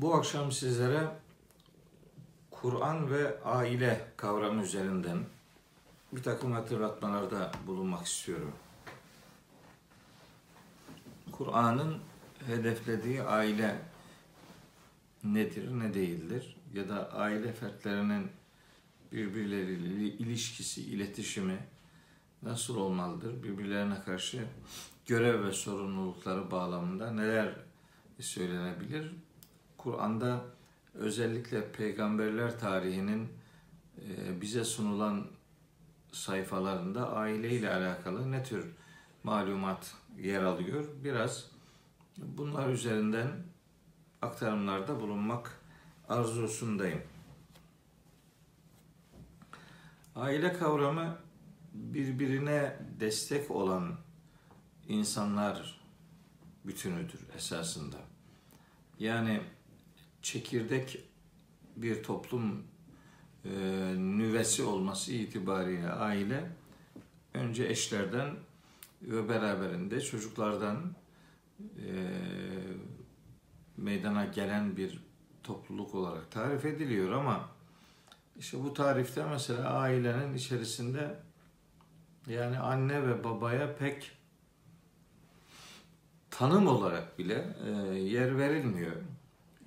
Bu 0.00 0.14
akşam 0.14 0.52
sizlere 0.52 1.08
Kur'an 2.50 3.10
ve 3.10 3.42
aile 3.42 4.06
kavramı 4.16 4.62
üzerinden 4.62 5.18
bir 6.12 6.22
takım 6.22 6.52
hatırlatmalarda 6.52 7.52
bulunmak 7.66 8.06
istiyorum. 8.06 8.52
Kur'an'ın 11.32 11.98
hedeflediği 12.46 13.22
aile 13.22 13.78
nedir, 15.24 15.78
ne 15.78 15.94
değildir? 15.94 16.56
Ya 16.74 16.88
da 16.88 17.12
aile 17.12 17.52
fertlerinin 17.52 18.30
birbirleriyle 19.12 20.04
ilişkisi, 20.04 20.82
iletişimi 20.82 21.58
nasıl 22.42 22.76
olmalıdır? 22.76 23.42
Birbirlerine 23.42 24.00
karşı 24.04 24.44
görev 25.06 25.44
ve 25.44 25.52
sorumlulukları 25.52 26.50
bağlamında 26.50 27.10
neler 27.10 27.54
söylenebilir? 28.20 29.12
Kur'an'da 29.82 30.44
özellikle 30.94 31.72
peygamberler 31.72 32.58
tarihinin 32.58 33.28
e, 33.98 34.40
bize 34.40 34.64
sunulan 34.64 35.26
sayfalarında 36.12 37.12
aile 37.12 37.50
ile 37.50 37.74
alakalı 37.74 38.32
ne 38.32 38.42
tür 38.42 38.72
malumat 39.24 39.94
yer 40.18 40.42
alıyor? 40.42 40.84
Biraz 41.04 41.50
bunlar 42.16 42.68
üzerinden 42.68 43.28
aktarımlarda 44.22 45.00
bulunmak 45.00 45.60
arzusundayım. 46.08 47.02
Aile 50.16 50.52
kavramı 50.52 51.18
birbirine 51.72 52.76
destek 53.00 53.50
olan 53.50 53.96
insanlar 54.88 55.80
bütünüdür 56.64 57.20
esasında. 57.36 57.96
Yani 58.98 59.40
çekirdek 60.22 61.04
bir 61.76 62.02
toplum 62.02 62.62
e, 63.44 63.50
nüvesi 63.96 64.62
olması 64.62 65.12
itibariyle 65.12 65.90
aile 65.90 66.50
önce 67.34 67.66
eşlerden 67.66 68.36
ve 69.02 69.28
beraberinde 69.28 70.00
çocuklardan 70.00 70.94
e, 71.60 71.90
meydana 73.76 74.24
gelen 74.24 74.76
bir 74.76 75.00
topluluk 75.42 75.94
olarak 75.94 76.30
tarif 76.30 76.64
ediliyor 76.64 77.12
ama 77.12 77.48
işte 78.38 78.64
bu 78.64 78.74
tarifte 78.74 79.24
mesela 79.26 79.70
ailenin 79.70 80.34
içerisinde 80.34 81.20
yani 82.26 82.58
anne 82.58 83.08
ve 83.08 83.24
babaya 83.24 83.76
pek 83.76 84.12
tanım 86.30 86.66
olarak 86.66 87.18
bile 87.18 87.56
e, 87.66 87.70
yer 87.98 88.38
verilmiyor. 88.38 88.96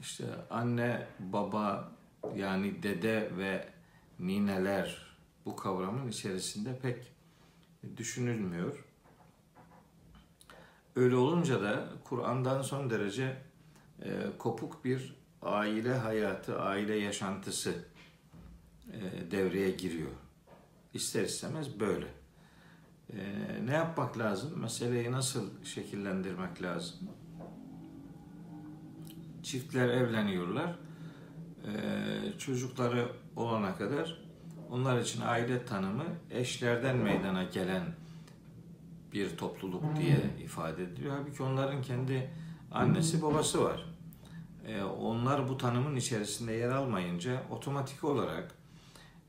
İşte 0.03 0.25
anne, 0.49 1.07
baba 1.19 1.91
yani 2.35 2.83
dede 2.83 3.29
ve 3.37 3.69
nineler 4.19 5.15
bu 5.45 5.55
kavramın 5.55 6.07
içerisinde 6.07 6.79
pek 6.79 7.13
düşünülmüyor. 7.97 8.85
Öyle 10.95 11.15
olunca 11.15 11.61
da 11.61 11.89
Kur'an'dan 12.03 12.61
son 12.61 12.89
derece 12.89 13.37
e, 14.01 14.11
kopuk 14.37 14.85
bir 14.85 15.15
aile 15.41 15.93
hayatı, 15.93 16.59
aile 16.61 16.95
yaşantısı 16.95 17.73
e, 18.93 19.31
devreye 19.31 19.71
giriyor. 19.71 20.11
İster 20.93 21.23
istemez 21.23 21.79
böyle. 21.79 22.07
E, 23.13 23.19
ne 23.65 23.73
yapmak 23.73 24.17
lazım? 24.17 24.59
Meseleyi 24.61 25.11
nasıl 25.11 25.63
şekillendirmek 25.63 26.61
lazım? 26.61 26.99
Çiftler 29.43 29.89
evleniyorlar. 29.89 30.75
E, 31.65 32.37
çocukları 32.37 33.07
olana 33.35 33.75
kadar 33.75 34.17
onlar 34.69 34.99
için 34.99 35.21
aile 35.21 35.65
tanımı 35.65 36.05
eşlerden 36.31 36.97
meydana 36.97 37.43
gelen 37.43 37.83
bir 39.13 39.37
topluluk 39.37 39.83
diye 39.95 40.17
ifade 40.43 40.83
ediliyor. 40.83 41.15
Halbuki 41.17 41.43
onların 41.43 41.81
kendi 41.81 42.29
annesi 42.71 43.21
babası 43.21 43.63
var. 43.63 43.85
E, 44.67 44.83
onlar 44.83 45.49
bu 45.49 45.57
tanımın 45.57 45.95
içerisinde 45.95 46.53
yer 46.53 46.69
almayınca 46.69 47.43
otomatik 47.49 48.03
olarak 48.03 48.51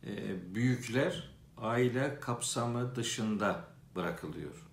e, 0.07 0.11
büyükler 0.55 1.31
aile 1.59 2.21
kapsamı 2.21 2.97
dışında 2.97 3.65
bırakılıyor. 3.97 4.67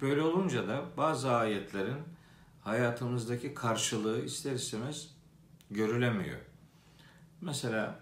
Böyle 0.00 0.22
olunca 0.22 0.68
da 0.68 0.84
bazı 0.96 1.32
ayetlerin 1.32 2.15
hayatımızdaki 2.66 3.54
karşılığı 3.54 4.24
ister 4.24 4.52
istemez 4.52 5.08
görülemiyor. 5.70 6.38
Mesela 7.40 8.00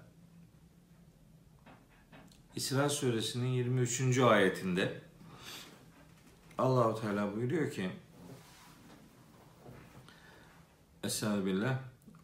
İsra 2.56 2.88
suresinin 2.88 3.46
23. 3.46 4.18
ayetinde 4.18 5.00
Allahu 6.58 7.00
Teala 7.00 7.36
buyuruyor 7.36 7.70
ki 7.70 7.90
Estağfirullah 11.04 11.78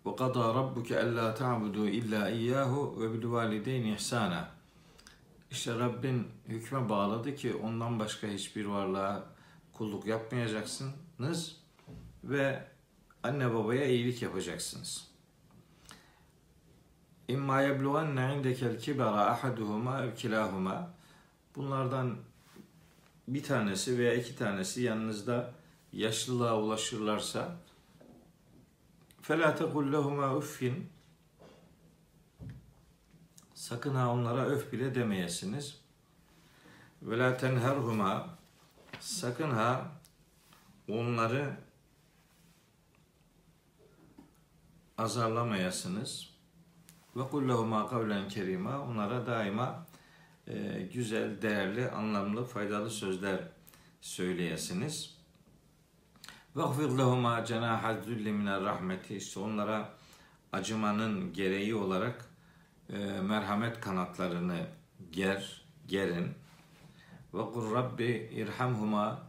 ve 0.07 0.17
qada 0.17 0.55
rabbuke 0.55 1.03
alla 1.03 1.35
ta'budu 1.35 1.89
illa 1.89 2.31
iyyahu 2.31 2.97
ve 3.01 3.13
bil 3.13 3.31
valideyni 3.31 3.95
ihsana. 3.95 4.51
İşte 5.51 5.79
Rabbin 5.79 6.29
hükme 6.49 6.89
bağladı 6.89 7.35
ki 7.35 7.55
ondan 7.55 7.99
başka 7.99 8.27
hiçbir 8.27 8.65
varlığa 8.65 9.25
kulluk 9.73 10.07
yapmayacaksınız 10.07 11.60
ve 12.24 12.68
anne 13.24 13.54
babaya 13.54 13.86
iyilik 13.86 14.22
yapacaksınız. 14.22 15.08
İmma 17.28 17.62
yeblugenne 17.62 18.36
indekel 18.38 18.80
kibara 18.80 19.26
ahaduhuma 19.26 20.02
ev 20.02 20.16
kilahuma. 20.16 20.94
Bunlardan 21.56 22.18
bir 23.28 23.44
tanesi 23.44 23.98
veya 23.98 24.14
iki 24.14 24.36
tanesi 24.36 24.82
yanınızda 24.82 25.54
yaşlılığa 25.94 26.62
ulaşırlarsa 26.62 27.56
فَلَا 29.28 29.58
تَقُلْ 29.58 29.86
لَهُمَا 29.96 30.40
اُفِّنْ 30.40 30.74
Sakın 33.54 33.96
ha 33.96 34.12
onlara 34.12 34.46
öf 34.46 34.74
bile 34.74 34.96
demeyesiniz. 34.96 35.82
Ve 37.02 37.18
la 37.18 37.38
tenherhuma 37.38 38.38
sakın 39.00 39.52
ha 39.52 39.92
onları 40.90 41.58
azarlamayasınız. 45.01 46.31
Ve 47.17 47.23
kullahuma 47.23 47.87
kavlen 47.89 48.29
kerima. 48.29 48.81
Onlara 48.81 49.27
daima 49.27 49.87
e, 50.47 50.89
güzel, 50.95 51.43
değerli, 51.43 51.91
anlamlı, 51.91 52.45
faydalı 52.45 52.91
sözler 52.91 53.41
söyleyesiniz. 54.01 55.17
Ve 56.57 56.63
gfir 56.63 56.99
lehuma 56.99 57.45
cenahel 57.45 58.07
rahmeti. 58.65 59.17
İşte 59.17 59.41
onlara 59.41 59.89
acımanın 60.53 61.33
gereği 61.33 61.75
olarak 61.75 62.25
e, 62.93 62.97
merhamet 63.21 63.81
kanatlarını 63.81 64.67
ger, 65.13 65.65
gerin. 65.87 66.35
Ve 67.35 67.43
kur 67.43 67.75
rabbi 67.75 68.31
irhamhuma 68.33 69.23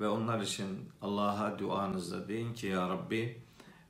ve 0.00 0.08
onlar 0.08 0.40
için 0.40 0.88
Allah'a 1.02 1.58
duanızda 1.58 2.28
deyin 2.28 2.54
ki 2.54 2.66
ya 2.66 2.88
Rabbi 2.88 3.45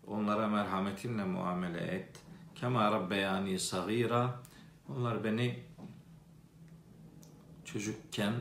onlara 0.07 0.49
merhametinle 0.49 1.25
muamele 1.25 1.81
et. 1.81 2.21
Kema 2.55 2.93
rabbeyani 2.93 3.59
sagira 3.59 4.41
onlar 4.89 5.25
beni 5.25 5.65
çocukken 7.65 8.33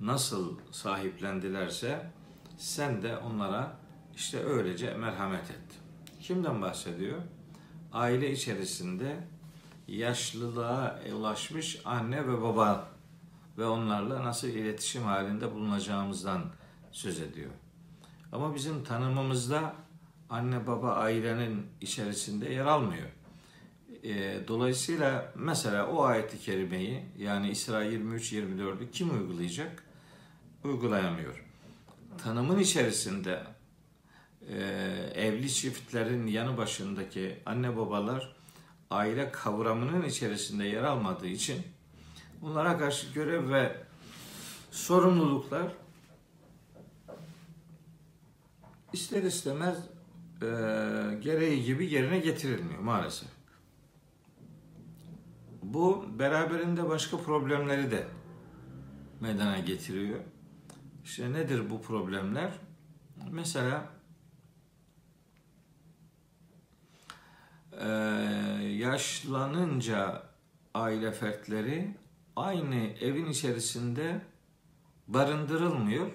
nasıl 0.00 0.58
sahiplendilerse 0.70 2.10
sen 2.56 3.02
de 3.02 3.16
onlara 3.16 3.76
işte 4.14 4.44
öylece 4.44 4.94
merhamet 4.94 5.50
et. 5.50 5.80
Kimden 6.20 6.62
bahsediyor? 6.62 7.18
Aile 7.92 8.32
içerisinde 8.32 9.16
yaşlılığa 9.88 11.00
ulaşmış 11.16 11.80
anne 11.84 12.28
ve 12.28 12.42
baba 12.42 12.88
ve 13.58 13.66
onlarla 13.66 14.24
nasıl 14.24 14.48
iletişim 14.48 15.02
halinde 15.02 15.54
bulunacağımızdan 15.54 16.44
söz 16.92 17.20
ediyor. 17.20 17.50
Ama 18.32 18.54
bizim 18.54 18.84
tanımımızda 18.84 19.74
anne 20.30 20.66
baba 20.66 20.92
ailenin 20.92 21.66
içerisinde 21.80 22.52
yer 22.52 22.66
almıyor. 22.66 23.08
E, 24.04 24.40
dolayısıyla 24.48 25.32
mesela 25.34 25.86
o 25.86 26.02
ayeti 26.02 26.38
kerimeyi 26.38 27.02
yani 27.18 27.50
İsra 27.50 27.84
23-24'ü 27.84 28.90
kim 28.90 29.10
uygulayacak? 29.10 29.84
Uygulayamıyor. 30.64 31.44
Tanımın 32.24 32.58
içerisinde 32.58 33.42
e, 34.48 34.56
evli 35.14 35.52
çiftlerin 35.52 36.26
yanı 36.26 36.56
başındaki 36.56 37.38
anne 37.46 37.76
babalar 37.76 38.36
aile 38.90 39.30
kavramının 39.30 40.04
içerisinde 40.04 40.64
yer 40.64 40.82
almadığı 40.82 41.26
için 41.26 41.62
bunlara 42.40 42.78
karşı 42.78 43.12
görev 43.12 43.50
ve 43.50 43.76
sorumluluklar 44.70 45.72
ister 48.92 49.22
istemez 49.22 49.78
e, 50.42 50.46
gereği 51.20 51.64
gibi 51.64 51.92
yerine 51.92 52.18
getirilmiyor 52.18 52.80
maalesef. 52.80 53.28
Bu 55.62 56.06
beraberinde 56.18 56.88
başka 56.88 57.16
problemleri 57.16 57.90
de 57.90 58.06
meydana 59.20 59.58
getiriyor. 59.58 60.20
İşte 61.04 61.32
nedir 61.32 61.70
bu 61.70 61.82
problemler? 61.82 62.52
Mesela 63.30 63.86
e, 67.80 67.88
yaşlanınca 68.78 70.22
aile 70.74 71.12
fertleri 71.12 71.94
aynı 72.36 72.76
evin 72.76 73.26
içerisinde 73.26 74.20
barındırılmıyor. 75.08 76.10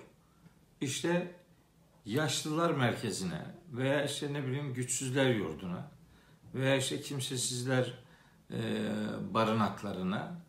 İşte 0.82 1.36
yaşlılar 2.06 2.72
merkezine 2.72 3.42
veya 3.74 4.06
işte 4.06 4.34
ne 4.34 4.48
bileyim 4.48 4.74
güçsüzler 4.74 5.36
yurduna 5.36 5.92
veya 6.56 6.76
işte 6.76 7.02
kimsesizler 7.02 7.94
e, 8.52 8.60
barınaklarına 9.34 10.42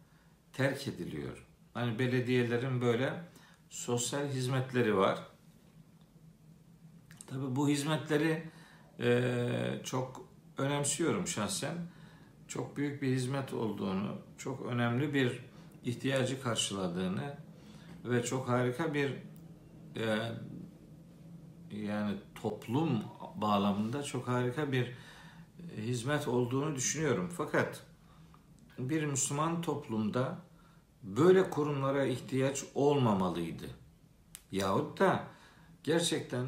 terk 0.53 0.89
ediliyor. 0.89 1.47
Hani 1.75 1.99
belediyelerin 1.99 2.81
böyle 2.81 3.25
sosyal 3.71 4.29
hizmetleri 4.29 4.97
var. 4.97 5.19
Tabi 7.27 7.57
bu 7.57 7.69
hizmetleri 7.69 8.43
e, 9.01 9.81
çok 9.85 10.29
önemsiyorum 10.59 11.27
şahsen. 11.27 11.75
Çok 12.49 12.77
büyük 12.77 13.03
bir 13.03 13.09
hizmet 13.09 13.55
olduğunu, 13.55 14.19
çok 14.39 14.67
önemli 14.67 15.15
bir 15.15 15.41
ihtiyacı 15.85 16.43
karşıladığını 16.43 17.37
ve 18.05 18.23
çok 18.23 18.49
harika 18.49 18.95
bir 18.95 19.11
e, 19.97 20.33
yani 21.71 22.17
toplum 22.35 23.03
bağlamında 23.37 24.03
çok 24.03 24.29
harika 24.29 24.73
bir 24.73 24.95
hizmet 25.77 26.29
olduğunu 26.29 26.77
düşünüyorum. 26.77 27.31
Fakat 27.37 27.83
bir 28.79 29.05
Müslüman 29.05 29.63
toplumda 29.63 30.39
böyle 31.03 31.51
kurumlara 31.51 32.05
ihtiyaç 32.05 32.65
olmamalıydı. 32.75 33.65
Yahut 34.53 35.01
da 35.01 35.25
gerçekten 35.83 36.47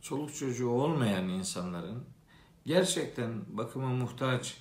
çoluk 0.00 0.34
çocuğu 0.34 0.68
olmayan 0.68 1.28
insanların 1.28 2.04
gerçekten 2.66 3.42
bakıma 3.48 3.88
muhtaç 3.88 4.56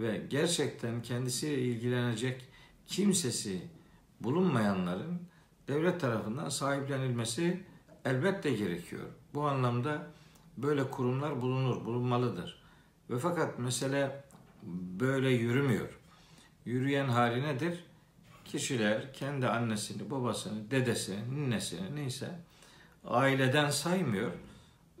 ve 0.00 0.26
gerçekten 0.30 1.02
kendisiyle 1.02 1.62
ilgilenecek 1.62 2.48
kimsesi 2.86 3.62
bulunmayanların 4.20 5.20
devlet 5.68 6.00
tarafından 6.00 6.48
sahiplenilmesi 6.48 7.64
elbette 8.04 8.50
gerekiyor. 8.50 9.06
Bu 9.34 9.42
anlamda 9.48 10.06
böyle 10.56 10.90
kurumlar 10.90 11.42
bulunur, 11.42 11.84
bulunmalıdır. 11.84 12.62
Ve 13.10 13.18
fakat 13.18 13.58
mesele 13.58 14.24
böyle 15.00 15.30
yürümüyor. 15.30 15.98
Yürüyen 16.64 17.08
hali 17.08 17.42
nedir? 17.42 17.84
Kişiler 18.44 19.12
kendi 19.12 19.46
annesini, 19.48 20.10
babasını, 20.10 20.70
dedesini, 20.70 21.34
ninesini 21.34 21.96
neyse 21.96 22.30
aileden 23.04 23.70
saymıyor. 23.70 24.30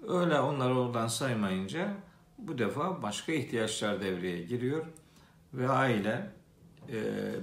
Öyle 0.08 0.40
onları 0.40 0.78
oradan 0.78 1.06
saymayınca 1.06 1.94
bu 2.38 2.58
defa 2.58 3.02
başka 3.02 3.32
ihtiyaçlar 3.32 4.00
devreye 4.00 4.42
giriyor 4.42 4.86
ve 5.54 5.68
aile 5.68 6.30
e, 6.88 6.94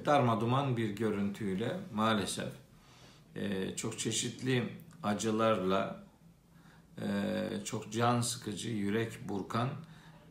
darmaduman 0.06 0.78
bir 0.78 0.90
görüntüyle 0.90 1.80
maalesef 1.94 2.50
e, 3.36 3.76
çok 3.76 4.00
çeşitli 4.00 4.64
acılarla 5.04 6.03
çok 7.66 7.92
can 7.92 8.22
sıkıcı, 8.22 8.70
yürek 8.70 9.30
burkan 9.30 9.70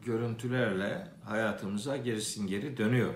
görüntülerle 0.04 1.08
hayatımıza 1.24 1.96
gerisin 1.96 2.46
geri 2.46 2.76
dönüyor. 2.76 3.14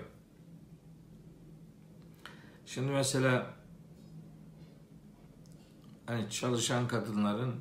Şimdi 2.65 2.91
mesela 2.91 3.53
hani 6.05 6.29
çalışan 6.29 6.87
kadınların 6.87 7.55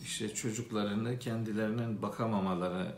işte 0.00 0.34
çocuklarını 0.34 1.18
kendilerinin 1.18 2.02
bakamamaları 2.02 2.96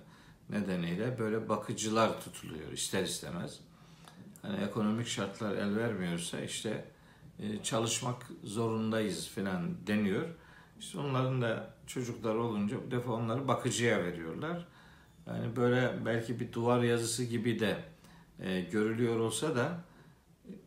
nedeniyle 0.50 1.18
böyle 1.18 1.48
bakıcılar 1.48 2.20
tutuluyor 2.20 2.72
ister 2.72 3.02
istemez. 3.02 3.60
Hani 4.42 4.56
ekonomik 4.56 5.06
şartlar 5.06 5.56
el 5.56 5.76
vermiyorsa 5.76 6.40
işte 6.40 6.84
e, 7.38 7.62
çalışmak 7.62 8.26
zorundayız 8.44 9.28
falan 9.28 9.86
deniyor. 9.86 10.28
İşte 10.78 10.98
onların 10.98 11.42
da 11.42 11.73
çocuklar 11.86 12.34
olunca 12.34 12.76
bu 12.86 12.90
defa 12.90 13.12
onları 13.12 13.48
bakıcıya 13.48 14.04
veriyorlar. 14.04 14.66
Yani 15.26 15.56
böyle 15.56 16.06
belki 16.06 16.40
bir 16.40 16.52
duvar 16.52 16.82
yazısı 16.82 17.24
gibi 17.24 17.60
de 17.60 17.76
e, 18.40 18.60
görülüyor 18.60 19.16
olsa 19.16 19.56
da 19.56 19.84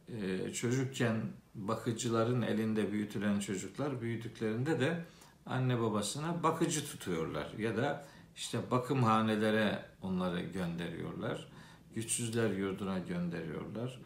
e, 0.10 0.54
çocukken 0.54 1.22
bakıcıların 1.56 2.42
elinde 2.42 2.92
büyütülen 2.92 3.40
çocuklar 3.40 4.02
büyüdüklerinde 4.02 4.80
de 4.80 5.06
anne 5.46 5.81
babasına 5.81 6.44
bakıcı 6.44 6.86
tutuyorlar 6.86 7.54
ya 7.58 7.78
da 7.78 8.06
işte 8.36 8.72
bakımhanelere 8.72 9.86
onları 10.02 10.42
gönderiyorlar. 10.42 11.48
Güçsüzler 11.96 12.50
yurduna 12.50 13.00
gönderiyorlar. 13.00 14.00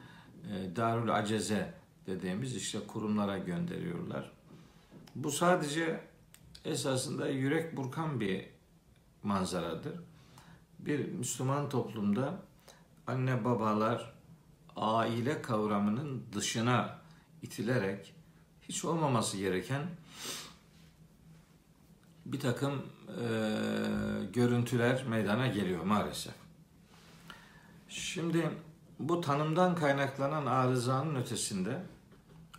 E, 0.51 0.75
Darül 0.75 1.15
Aceze 1.15 1.73
dediğimiz 2.07 2.55
işte 2.55 2.79
kurumlara 2.87 3.37
gönderiyorlar. 3.37 4.31
Bu 5.15 5.31
sadece 5.31 5.99
esasında 6.65 7.29
yürek 7.29 7.77
burkan 7.77 8.19
bir 8.19 8.45
manzaradır. 9.23 9.93
Bir 10.79 11.11
Müslüman 11.11 11.69
toplumda 11.69 12.41
anne 13.07 13.45
babalar 13.45 14.13
aile 14.75 15.41
kavramının 15.41 16.23
dışına 16.33 16.99
itilerek 17.41 18.13
hiç 18.61 18.85
olmaması 18.85 19.37
gereken 19.37 19.81
bir 22.25 22.39
takım 22.39 22.73
e, 23.07 23.25
görüntüler 24.33 25.03
meydana 25.07 25.47
geliyor 25.47 25.83
maalesef. 25.83 26.33
Şimdi 27.89 28.49
bu 28.99 29.21
tanımdan 29.21 29.75
kaynaklanan 29.75 30.45
arızanın 30.45 31.15
ötesinde 31.15 31.83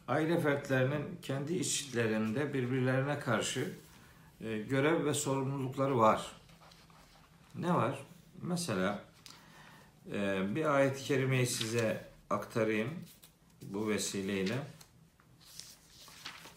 aile 0.09 0.41
fertlerinin 0.41 1.19
kendi 1.23 1.55
içlerinde 1.55 2.55
birbirlerine 2.55 3.19
karşı 3.19 3.73
görev 4.43 5.05
ve 5.05 5.15
sorumlulukları 5.15 5.99
var. 5.99 6.33
Ne 7.55 7.75
var? 7.75 7.99
Mesela 8.43 9.05
e, 10.13 10.43
bir 10.55 10.75
ayet-i 10.75 11.05
kerimeyi 11.05 11.47
size 11.47 12.09
aktarayım 12.31 12.91
bu 13.63 13.89
vesileyle. 13.89 14.55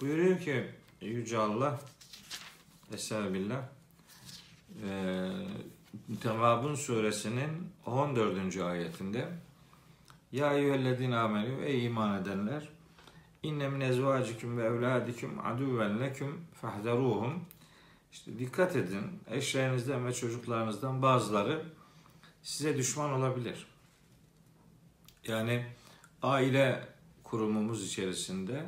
Buyuruyor 0.01 0.39
ki 0.39 0.65
Yüce 1.01 1.37
Allah 1.37 1.79
Estağfirullah 2.93 3.61
e, 4.87 5.31
Tevabun 6.21 6.75
suresinin 6.75 7.69
14. 7.85 8.57
ayetinde 8.57 9.27
Ya 10.31 10.53
eyyühellezine 10.53 11.17
amenü 11.17 11.65
ey 11.65 11.85
iman 11.85 12.21
edenler 12.21 12.69
inne 13.43 13.69
min 13.69 13.81
ezvacikum 13.81 14.57
ve 14.57 14.63
evladikum 14.63 15.39
aduven 15.45 15.99
leküm 15.99 16.41
fahderuhum 16.61 17.45
işte 18.15 18.39
dikkat 18.39 18.75
edin 18.75 19.19
eşlerinizden 19.31 20.05
ve 20.05 20.13
çocuklarınızdan 20.13 21.01
bazıları 21.01 21.65
size 22.43 22.77
düşman 22.77 23.11
olabilir. 23.11 23.67
Yani 25.27 25.65
aile 26.21 26.87
kurumumuz 27.23 27.85
içerisinde 27.85 28.65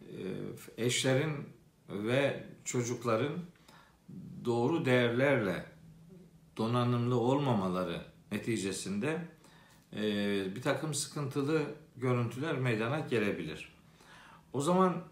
e, 0.00 0.84
eşlerin 0.84 1.48
ve 1.88 2.44
çocukların 2.64 3.38
doğru 4.44 4.84
değerlerle 4.84 5.66
donanımlı 6.56 7.16
olmamaları 7.16 8.02
neticesinde 8.32 9.28
e, 9.92 10.02
bir 10.56 10.62
takım 10.62 10.94
sıkıntılı 10.94 11.62
görüntüler 11.96 12.58
meydana 12.58 13.00
gelebilir. 13.00 13.72
O 14.52 14.60
zaman 14.60 15.04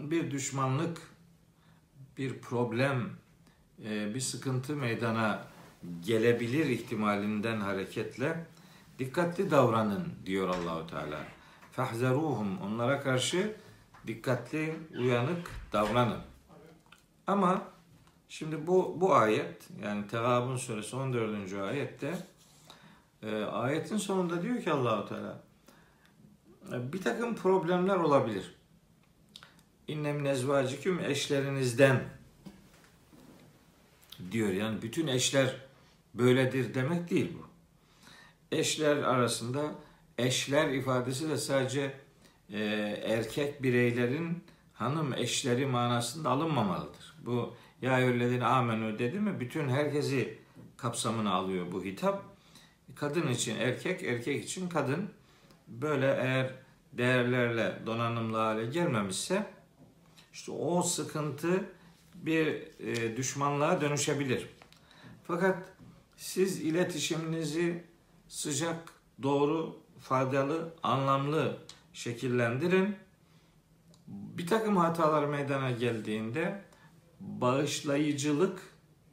bir 0.00 0.30
düşmanlık, 0.30 1.09
bir 2.20 2.38
problem, 2.38 3.10
e, 3.84 4.14
bir 4.14 4.20
sıkıntı 4.20 4.76
meydana 4.76 5.44
gelebilir 6.00 6.66
ihtimalinden 6.66 7.60
hareketle 7.60 8.46
dikkatli 8.98 9.50
davranın 9.50 10.08
diyor 10.26 10.48
Allahu 10.48 10.86
Teala. 10.86 11.24
Fahzeruhum 11.72 12.58
onlara 12.60 13.00
karşı 13.00 13.56
dikkatli, 14.06 14.76
uyanık 14.98 15.50
davranın. 15.72 16.20
Ama 17.26 17.62
şimdi 18.28 18.66
bu 18.66 18.96
bu 19.00 19.14
ayet 19.14 19.68
yani 19.82 20.06
Tegabun 20.06 20.56
suresi 20.56 20.96
14. 20.96 21.52
ayette 21.52 22.18
e, 23.22 23.42
ayetin 23.44 23.96
sonunda 23.96 24.42
diyor 24.42 24.62
ki 24.62 24.72
Allahu 24.72 25.08
Teala 25.08 25.42
e, 26.72 26.92
bir 26.92 27.02
takım 27.02 27.34
problemler 27.34 27.96
olabilir. 27.96 28.59
İnnem 29.90 30.24
nezvaciküm 30.24 31.00
eşlerinizden 31.04 32.00
diyor. 34.32 34.48
Yani 34.48 34.82
bütün 34.82 35.06
eşler 35.06 35.56
böyledir 36.14 36.74
demek 36.74 37.10
değil 37.10 37.32
bu. 37.38 37.46
Eşler 38.56 38.96
arasında 38.96 39.74
eşler 40.18 40.68
ifadesi 40.68 41.28
de 41.28 41.36
sadece 41.36 41.92
e, 42.52 42.58
erkek 43.04 43.62
bireylerin 43.62 44.44
hanım 44.74 45.14
eşleri 45.14 45.66
manasında 45.66 46.30
alınmamalıdır. 46.30 47.16
Bu 47.24 47.54
ya 47.82 48.00
eyyühellezine 48.00 48.44
amenü 48.44 48.98
dedi 48.98 49.20
mi 49.20 49.40
bütün 49.40 49.68
herkesi 49.68 50.38
kapsamına 50.76 51.32
alıyor 51.32 51.66
bu 51.72 51.84
hitap. 51.84 52.22
Kadın 52.94 53.28
için 53.28 53.56
erkek, 53.56 54.02
erkek 54.02 54.44
için 54.44 54.68
kadın. 54.68 55.10
Böyle 55.68 56.06
eğer 56.06 56.54
değerlerle 56.92 57.78
donanımlı 57.86 58.36
hale 58.36 58.66
gelmemişse 58.66 59.59
işte 60.32 60.52
o 60.52 60.82
sıkıntı 60.82 61.64
bir 62.14 62.46
e, 62.80 63.16
düşmanlığa 63.16 63.80
dönüşebilir. 63.80 64.48
Fakat 65.24 65.72
siz 66.16 66.60
iletişiminizi 66.60 67.84
sıcak, 68.28 68.92
doğru, 69.22 69.76
faydalı, 70.00 70.74
anlamlı 70.82 71.58
şekillendirin. 71.92 72.96
Bir 74.06 74.46
takım 74.46 74.76
hatalar 74.76 75.24
meydana 75.24 75.70
geldiğinde 75.70 76.62
bağışlayıcılık 77.20 78.60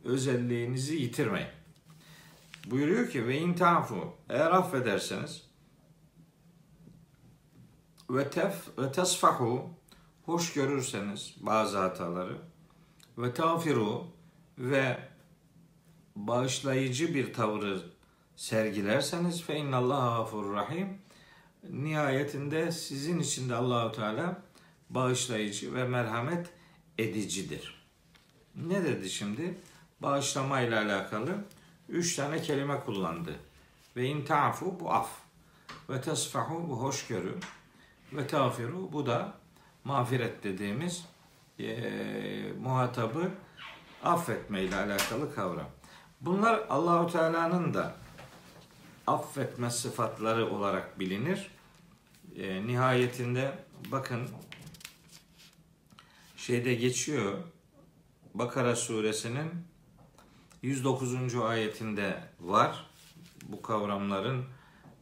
özelliğinizi 0.03 0.95
yitirmeyin. 0.95 1.47
Buyuruyor 2.65 3.09
ki 3.09 3.27
ve 3.27 3.37
intafu 3.37 4.13
eğer 4.29 4.51
affederseniz 4.51 5.43
ve 8.09 8.29
tef 8.29 8.77
ve 8.77 8.91
tesfahu 8.91 9.69
hoş 10.27 10.53
görürseniz 10.53 11.35
bazı 11.39 11.77
hataları 11.77 12.37
ve 13.17 13.33
tağfiru 13.33 14.07
ve 14.57 14.99
bağışlayıcı 16.15 17.15
bir 17.15 17.33
tavrı 17.33 17.81
sergilerseniz 18.35 19.41
fe 19.41 19.55
innallaha 19.55 20.31
rahim 20.53 20.97
nihayetinde 21.69 22.71
sizin 22.71 23.19
için 23.19 23.49
de 23.49 23.55
Allahu 23.55 23.91
Teala 23.91 24.41
bağışlayıcı 24.89 25.73
ve 25.73 25.83
merhamet 25.83 26.49
edicidir. 26.97 27.87
Ne 28.55 28.83
dedi 28.83 29.09
şimdi? 29.09 29.57
Bağışlama 29.99 30.61
ile 30.61 30.77
alakalı 30.77 31.45
üç 31.89 32.15
tane 32.15 32.41
kelime 32.41 32.79
kullandı. 32.79 33.35
Ve 33.95 34.05
in 34.05 34.25
bu 34.79 34.91
af. 34.91 35.09
Ve 35.89 36.01
tesfahu 36.01 36.69
bu 36.69 36.81
hoşgörü. 36.81 37.35
Ve 38.13 38.27
tağfiru 38.27 38.93
bu 38.93 39.05
da 39.05 39.46
mağfiret 39.87 40.43
dediğimiz 40.43 41.05
e, 41.59 41.77
muhatabı 42.61 43.31
affetme 44.03 44.63
ile 44.63 44.75
alakalı 44.75 45.35
kavram. 45.35 45.69
Bunlar 46.21 46.65
Allahu 46.69 47.11
Teala'nın 47.11 47.73
da 47.73 47.95
affetme 49.07 49.69
sıfatları 49.69 50.49
olarak 50.49 50.99
bilinir. 50.99 51.51
E, 52.37 52.67
nihayetinde 52.67 53.51
bakın 53.91 54.29
şeyde 56.37 56.75
geçiyor 56.75 57.33
Bakara 58.33 58.75
suresinin 58.75 59.51
109. 60.61 61.35
ayetinde 61.35 62.23
var. 62.39 62.85
Bu 63.43 63.61
kavramların 63.61 64.45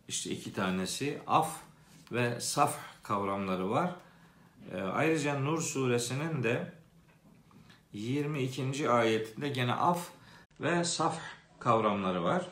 işte 0.07 0.29
iki 0.29 0.53
tanesi 0.53 1.21
af 1.27 1.49
ve 2.11 2.39
saf 2.39 2.77
kavramları 3.03 3.69
var. 3.69 3.95
E, 4.73 4.81
ayrıca 4.81 5.39
Nur 5.39 5.61
suresinin 5.61 6.43
de 6.43 6.71
22. 7.93 8.89
ayetinde 8.89 9.49
gene 9.49 9.73
af 9.73 10.09
ve 10.61 10.83
saf 10.83 11.19
kavramları 11.59 12.23
var. 12.23 12.45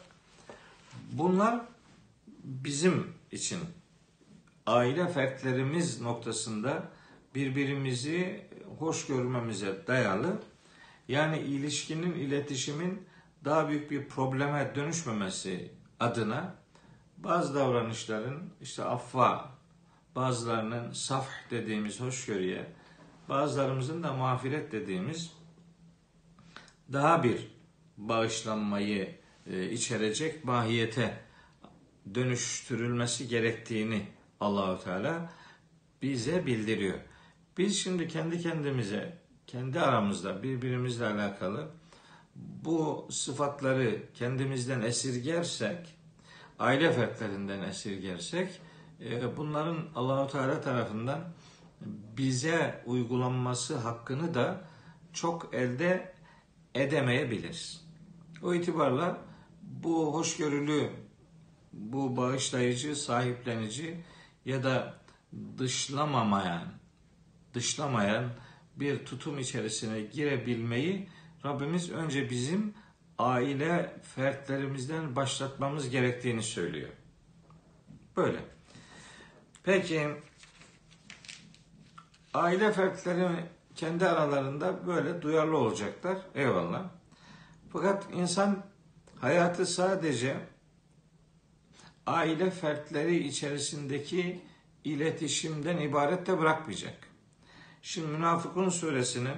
Bunlar 1.12 1.62
bizim 2.44 3.14
için 3.32 3.60
aile 4.66 5.08
fertlerimiz 5.08 6.02
noktasında 6.02 6.84
birbirimizi 7.36 8.46
hoş 8.80 9.08
görmemize 9.08 9.88
dayalı. 9.88 10.42
Yani 11.08 11.40
ilişkinin, 11.40 12.14
iletişimin 12.14 13.08
daha 13.46 13.70
büyük 13.70 13.92
bir 13.92 14.08
probleme 14.08 14.72
dönüşmemesi 14.76 15.72
adına 16.00 16.56
bazı 17.18 17.56
davranışların 17.56 18.50
işte 18.62 18.84
affa, 18.84 19.52
bazılarının 20.16 20.92
saf 20.92 21.28
dediğimiz 21.52 22.02
hoşgörüye, 22.02 22.66
bazılarımızın 23.30 24.04
da 24.04 24.14
mağfiret 24.14 24.72
dediğimiz 24.72 25.34
daha 26.94 27.24
bir 27.24 27.48
bağışlanmayı 27.98 29.16
e, 29.48 29.70
içerecek 29.70 30.46
mahiyete 30.46 31.18
dönüştürülmesi 32.16 33.28
gerektiğini 33.28 34.08
Allahu 34.40 34.84
Teala 34.84 35.34
bize 36.02 36.46
bildiriyor. 36.46 37.00
Biz 37.58 37.80
şimdi 37.80 38.08
kendi 38.08 38.40
kendimize, 38.42 39.18
kendi 39.48 39.80
aramızda 39.80 40.44
birbirimizle 40.44 41.06
alakalı 41.06 41.72
bu 42.36 43.08
sıfatları 43.12 44.00
kendimizden 44.14 44.82
esirgersek, 44.82 45.96
aile 46.60 46.92
fertlerinden 46.92 47.62
esirgersek, 47.62 48.62
bunların 49.38 49.78
Allahu 49.96 50.32
Teala 50.32 50.62
tarafından 50.62 51.34
bize 52.18 52.84
uygulanması 52.86 53.78
hakkını 53.78 54.34
da 54.34 54.62
çok 55.14 55.54
elde 55.54 56.14
edemeyebiliriz. 56.76 57.88
O 58.44 58.54
itibarla 58.54 59.18
bu 59.62 60.14
hoşgörülü, 60.14 60.90
bu 61.74 62.18
bağışlayıcı, 62.18 62.96
sahiplenici 62.96 64.04
ya 64.46 64.64
da 64.64 64.94
dışlamamayan, 65.58 66.68
dışlamayan 67.54 68.30
bir 68.76 69.06
tutum 69.06 69.40
içerisine 69.40 70.02
girebilmeyi 70.02 71.10
Rabbimiz 71.46 71.92
önce 71.92 72.30
bizim 72.30 72.74
aile 73.18 74.02
fertlerimizden 74.16 75.16
başlatmamız 75.16 75.90
gerektiğini 75.90 76.44
söylüyor. 76.44 76.90
Böyle. 78.18 78.40
Peki 79.64 80.08
aile 82.34 82.72
fertleri 82.72 83.30
kendi 83.76 84.08
aralarında 84.08 84.88
böyle 84.88 85.22
duyarlı 85.22 85.58
olacaklar. 85.58 86.18
Eyvallah. 86.36 86.84
Fakat 87.74 88.08
insan 88.14 88.64
hayatı 89.20 89.66
sadece 89.66 90.38
aile 92.06 92.52
fertleri 92.52 93.28
içerisindeki 93.28 94.42
iletişimden 94.84 95.78
ibaret 95.78 96.28
de 96.28 96.40
bırakmayacak. 96.40 96.98
Şimdi 97.82 98.08
Münafıkun 98.08 98.70
suresinin 98.70 99.36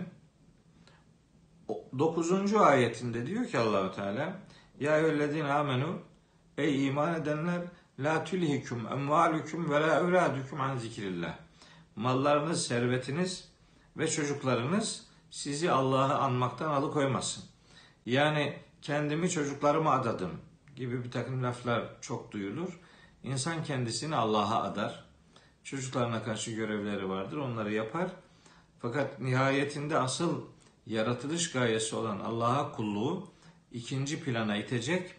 9. 1.99 2.53
ayetinde 2.53 3.27
diyor 3.27 3.45
ki 3.45 3.57
Allahu 3.57 3.95
Teala 3.95 4.39
Ya 4.79 4.97
eyyühellezine 4.97 5.53
amenu 5.53 5.99
Ey 6.57 6.87
iman 6.87 7.21
edenler 7.21 7.61
la 7.99 8.23
tulhikum 8.23 8.87
emvalukum 8.87 9.71
ve 9.71 9.81
la 9.81 9.99
evladukum 9.99 10.61
an 10.61 10.77
zikrillah. 10.77 11.37
Mallarınız, 11.95 12.67
servetiniz 12.67 13.47
ve 13.97 14.07
çocuklarınız 14.07 15.05
sizi 15.31 15.71
Allah'ı 15.71 16.17
anmaktan 16.17 16.71
alıkoymasın. 16.71 17.43
Yani 18.05 18.53
kendimi 18.81 19.29
çocuklarıma 19.29 19.91
adadım 19.91 20.31
gibi 20.75 21.03
bir 21.03 21.11
takım 21.11 21.43
laflar 21.43 21.83
çok 22.01 22.31
duyulur. 22.31 22.79
İnsan 23.23 23.63
kendisini 23.63 24.15
Allah'a 24.15 24.63
adar. 24.63 25.05
Çocuklarına 25.63 26.23
karşı 26.23 26.51
görevleri 26.51 27.09
vardır, 27.09 27.37
onları 27.37 27.73
yapar. 27.73 28.07
Fakat 28.79 29.19
nihayetinde 29.19 29.97
asıl 29.97 30.41
yaratılış 30.85 31.51
gayesi 31.51 31.95
olan 31.95 32.19
Allah'a 32.19 32.71
kulluğu 32.71 33.27
ikinci 33.71 34.23
plana 34.23 34.57
itecek 34.57 35.15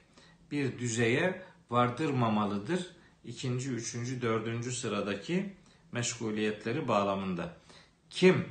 bir 0.51 0.79
düzeye 0.79 1.43
vardırmamalıdır. 1.71 2.97
İkinci, 3.25 3.71
üçüncü, 3.71 4.23
dördüncü 4.23 4.73
sıradaki 4.73 5.55
meşguliyetleri 5.93 6.89
bağlamında. 6.89 7.53
Kim 8.11 8.45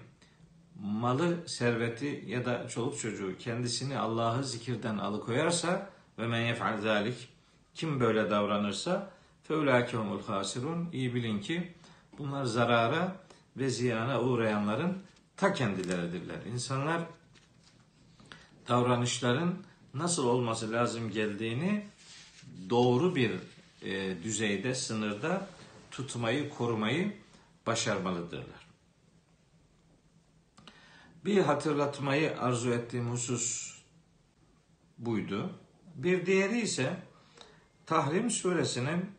malı, 0.82 1.48
serveti 1.48 2.24
ya 2.28 2.46
da 2.46 2.68
çoluk 2.68 3.00
çocuğu 3.00 3.38
kendisini 3.40 3.98
Allah'ı 3.98 4.44
zikirden 4.44 4.98
alıkoyarsa 4.98 5.90
ve 6.20 6.28
men 6.28 6.42
yef'al 6.42 6.82
zalik 6.82 7.30
kim 7.74 8.00
böyle 8.00 8.30
davranırsa 8.30 9.10
feulâke 9.44 9.98
humul 9.98 10.24
hasirun 10.24 10.90
iyi 10.94 11.16
bilin 11.16 11.40
ki 11.40 11.74
bunlar 12.18 12.44
zarara 12.44 13.16
ve 13.58 13.70
ziyana 13.70 14.22
uğrayanların 14.22 15.04
ta 15.38 15.54
kendileridirler. 15.54 16.46
İnsanlar 16.54 17.02
davranışların 18.68 19.56
nasıl 19.94 20.26
olması 20.28 20.72
lazım 20.72 21.12
geldiğini 21.12 21.86
doğru 22.70 23.16
bir 23.16 23.32
e, 23.82 24.24
düzeyde, 24.24 24.76
sınırda 24.76 25.48
tutmayı, 25.92 26.50
korumayı 26.50 27.14
başarmalıdırlar. 27.68 28.68
Bir 31.26 31.42
hatırlatmayı 31.42 32.40
arzu 32.40 32.72
ettiğim 32.72 33.12
husus 33.12 33.76
buydu. 34.98 35.52
Bir 35.96 36.26
diğeri 36.26 36.62
ise 36.62 36.98
Tahrim 37.86 38.32
suresinin 38.32 39.12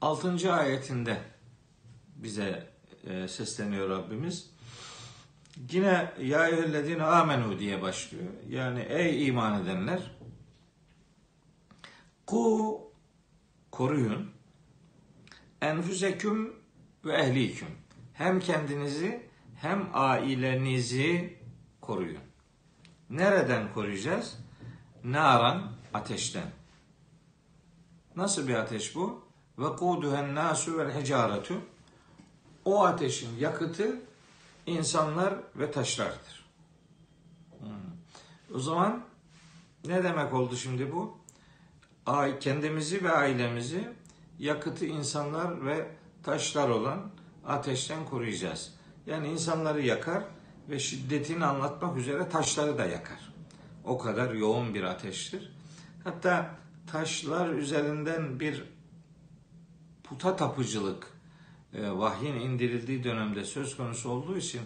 6. 0.00 0.52
ayetinde 0.52 1.20
bize 2.16 2.70
e, 3.04 3.28
sesleniyor 3.28 3.88
Rabbimiz. 3.90 4.50
Yine 5.70 6.12
ya 6.22 6.48
eyyühellezine 6.48 7.02
amenu 7.02 7.58
diye 7.58 7.82
başlıyor. 7.82 8.28
Yani 8.48 8.80
ey 8.80 9.26
iman 9.26 9.62
edenler 9.62 10.15
ku 12.26 12.80
koruyun 13.70 14.30
enfüseküm 15.60 16.56
ve 17.04 17.12
ehliküm 17.12 17.68
hem 18.12 18.40
kendinizi 18.40 19.26
hem 19.56 19.90
ailenizi 19.92 21.38
koruyun. 21.80 22.22
Nereden 23.10 23.72
koruyacağız? 23.72 24.38
Naran 25.04 25.72
ateşten. 25.94 26.50
Nasıl 28.16 28.48
bir 28.48 28.54
ateş 28.54 28.94
bu? 28.94 29.24
Ve 29.58 29.76
kuduhen 29.76 30.34
nasu 30.34 30.78
vel 30.78 31.00
hicaretu. 31.00 31.54
O 32.64 32.84
ateşin 32.84 33.36
yakıtı 33.38 34.00
insanlar 34.66 35.34
ve 35.56 35.70
taşlardır. 35.70 36.46
Hmm. 37.58 37.68
O 38.54 38.58
zaman 38.58 39.04
ne 39.84 40.04
demek 40.04 40.34
oldu 40.34 40.56
şimdi 40.56 40.92
bu? 40.92 41.25
Kendimizi 42.40 43.04
ve 43.04 43.12
ailemizi 43.12 43.88
yakıtı 44.38 44.86
insanlar 44.86 45.66
ve 45.66 45.88
taşlar 46.22 46.68
olan 46.68 47.10
ateşten 47.46 48.04
koruyacağız. 48.04 48.74
Yani 49.06 49.28
insanları 49.28 49.82
yakar 49.82 50.24
ve 50.68 50.78
şiddetini 50.78 51.44
anlatmak 51.44 51.96
üzere 51.96 52.28
taşları 52.28 52.78
da 52.78 52.84
yakar. 52.86 53.32
O 53.84 53.98
kadar 53.98 54.34
yoğun 54.34 54.74
bir 54.74 54.82
ateştir. 54.82 55.52
Hatta 56.04 56.50
taşlar 56.92 57.48
üzerinden 57.48 58.40
bir 58.40 58.64
puta 60.04 60.36
tapıcılık 60.36 61.12
e, 61.74 61.90
vahyin 61.90 62.34
indirildiği 62.34 63.04
dönemde 63.04 63.44
söz 63.44 63.76
konusu 63.76 64.10
olduğu 64.10 64.36
için 64.36 64.60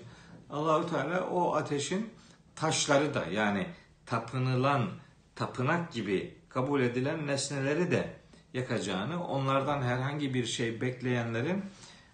Allahü 0.50 0.90
Teala 0.90 1.26
o 1.30 1.54
ateşin 1.54 2.11
taşları 2.54 3.14
da 3.14 3.25
yani 3.25 3.66
tapınılan 4.06 4.90
tapınak 5.35 5.92
gibi 5.92 6.39
kabul 6.50 6.80
edilen 6.80 7.26
nesneleri 7.26 7.90
de 7.90 8.21
yakacağını, 8.54 9.26
onlardan 9.26 9.83
herhangi 9.83 10.35
bir 10.35 10.47
şey 10.47 10.80
bekleyenlerin 10.80 11.64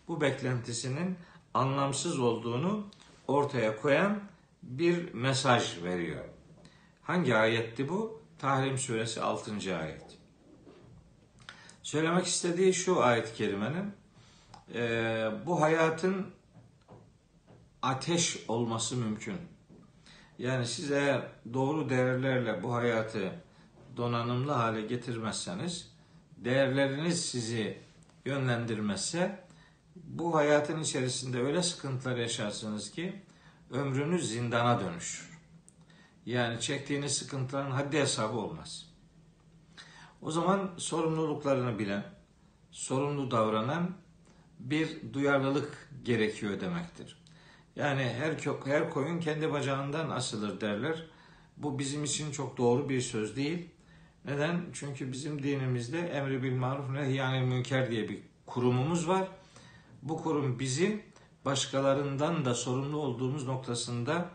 bu 0.09 0.21
beklentisinin 0.21 1.17
anlamsız 1.55 2.19
olduğunu 2.19 2.87
ortaya 3.29 3.77
koyan 3.77 4.21
bir 4.63 5.15
mesaj 5.15 5.83
veriyor. 5.83 6.25
Hangi 7.03 7.37
ayetti 7.37 7.89
bu? 7.89 8.23
Tahrim 8.39 8.79
suresi 8.79 9.23
6. 9.23 9.53
ayet. 9.79 10.03
Söylemek 11.83 12.27
istediği 12.27 12.75
şu 12.75 13.03
ayet-i 13.03 13.35
kerimenin 13.35 13.95
e, 14.75 14.81
bu 15.47 15.61
hayatın 15.61 16.27
ateş 17.83 18.45
olması 18.49 18.97
mümkün. 18.97 19.37
Yani 20.39 20.67
siz 20.67 20.91
eğer 20.93 21.23
doğru 21.55 21.91
değerlerle 21.91 22.63
bu 22.63 22.75
hayatı 22.75 23.46
donanımlı 23.97 24.53
hale 24.53 24.83
getirmezseniz, 24.83 25.93
değerleriniz 26.37 27.25
sizi 27.25 27.79
yönlendirmezse 28.25 29.47
bu 29.97 30.35
hayatın 30.35 30.81
içerisinde 30.81 31.41
öyle 31.41 31.63
sıkıntılar 31.63 32.17
yaşarsınız 32.17 32.91
ki 32.91 33.23
ömrünüz 33.71 34.31
zindana 34.31 34.81
dönüşür. 34.81 35.39
Yani 36.27 36.61
çektiğiniz 36.61 37.19
sıkıntıların 37.19 37.71
haddi 37.71 37.99
hesabı 38.01 38.37
olmaz. 38.37 38.87
O 40.23 40.31
zaman 40.31 40.71
sorumluluklarını 40.77 41.79
bilen, 41.79 42.05
sorumlu 42.71 43.31
davranan 43.31 43.95
bir 44.59 45.13
duyarlılık 45.13 45.91
gerekiyor 46.05 46.61
demektir. 46.61 47.23
Yani 47.77 48.03
her 48.03 48.37
her 48.65 48.91
koyun 48.91 49.21
kendi 49.21 49.53
bacağından 49.53 50.11
asılır 50.11 50.61
derler. 50.61 51.07
Bu 51.57 51.79
bizim 51.79 52.05
için 52.05 52.33
çok 52.33 52.57
doğru 52.57 52.89
bir 52.89 53.01
söz 53.01 53.37
değil. 53.37 53.71
Neden? 54.27 54.61
Çünkü 54.73 55.13
bizim 55.13 55.43
dinimizde 55.43 56.01
emri 56.01 56.43
bil 56.43 56.53
maruf 56.53 56.91
nehyanil 56.91 57.47
münker 57.47 57.91
diye 57.91 58.09
bir 58.09 58.19
kurumumuz 58.47 59.09
var. 59.09 59.29
Bu 60.03 60.23
kurum 60.23 60.59
bizi 60.59 61.05
başkalarından 61.45 62.45
da 62.45 62.55
sorumlu 62.55 62.97
olduğumuz 62.97 63.47
noktasında 63.47 64.31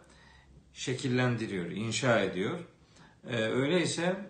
şekillendiriyor, 0.74 1.66
inşa 1.66 2.20
ediyor. 2.20 2.60
Ee, 3.28 3.36
öyleyse 3.36 4.30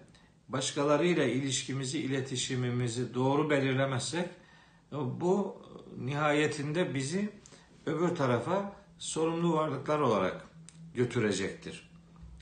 başkalarıyla 0.49 1.23
ilişkimizi, 1.23 1.99
iletişimimizi 1.99 3.13
doğru 3.13 3.49
belirlemezsek 3.49 4.29
bu 4.91 5.61
nihayetinde 5.97 6.93
bizi 6.93 7.29
öbür 7.85 8.15
tarafa 8.15 8.75
sorumlu 8.97 9.53
varlıklar 9.53 9.99
olarak 9.99 10.45
götürecektir. 10.93 11.91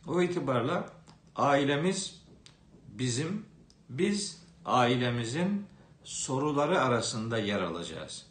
O 0.08 0.22
itibarla 0.22 0.90
ailemiz 1.36 2.19
bizim, 3.00 3.46
biz 3.90 4.42
ailemizin 4.66 5.66
soruları 6.04 6.82
arasında 6.82 7.38
yer 7.38 7.62
alacağız. 7.62 8.26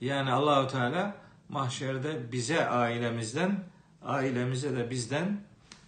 Yani 0.00 0.32
Allahu 0.32 0.68
Teala 0.68 1.16
mahşerde 1.48 2.32
bize 2.32 2.68
ailemizden, 2.68 3.64
ailemize 4.02 4.76
de 4.76 4.90
bizden 4.90 5.40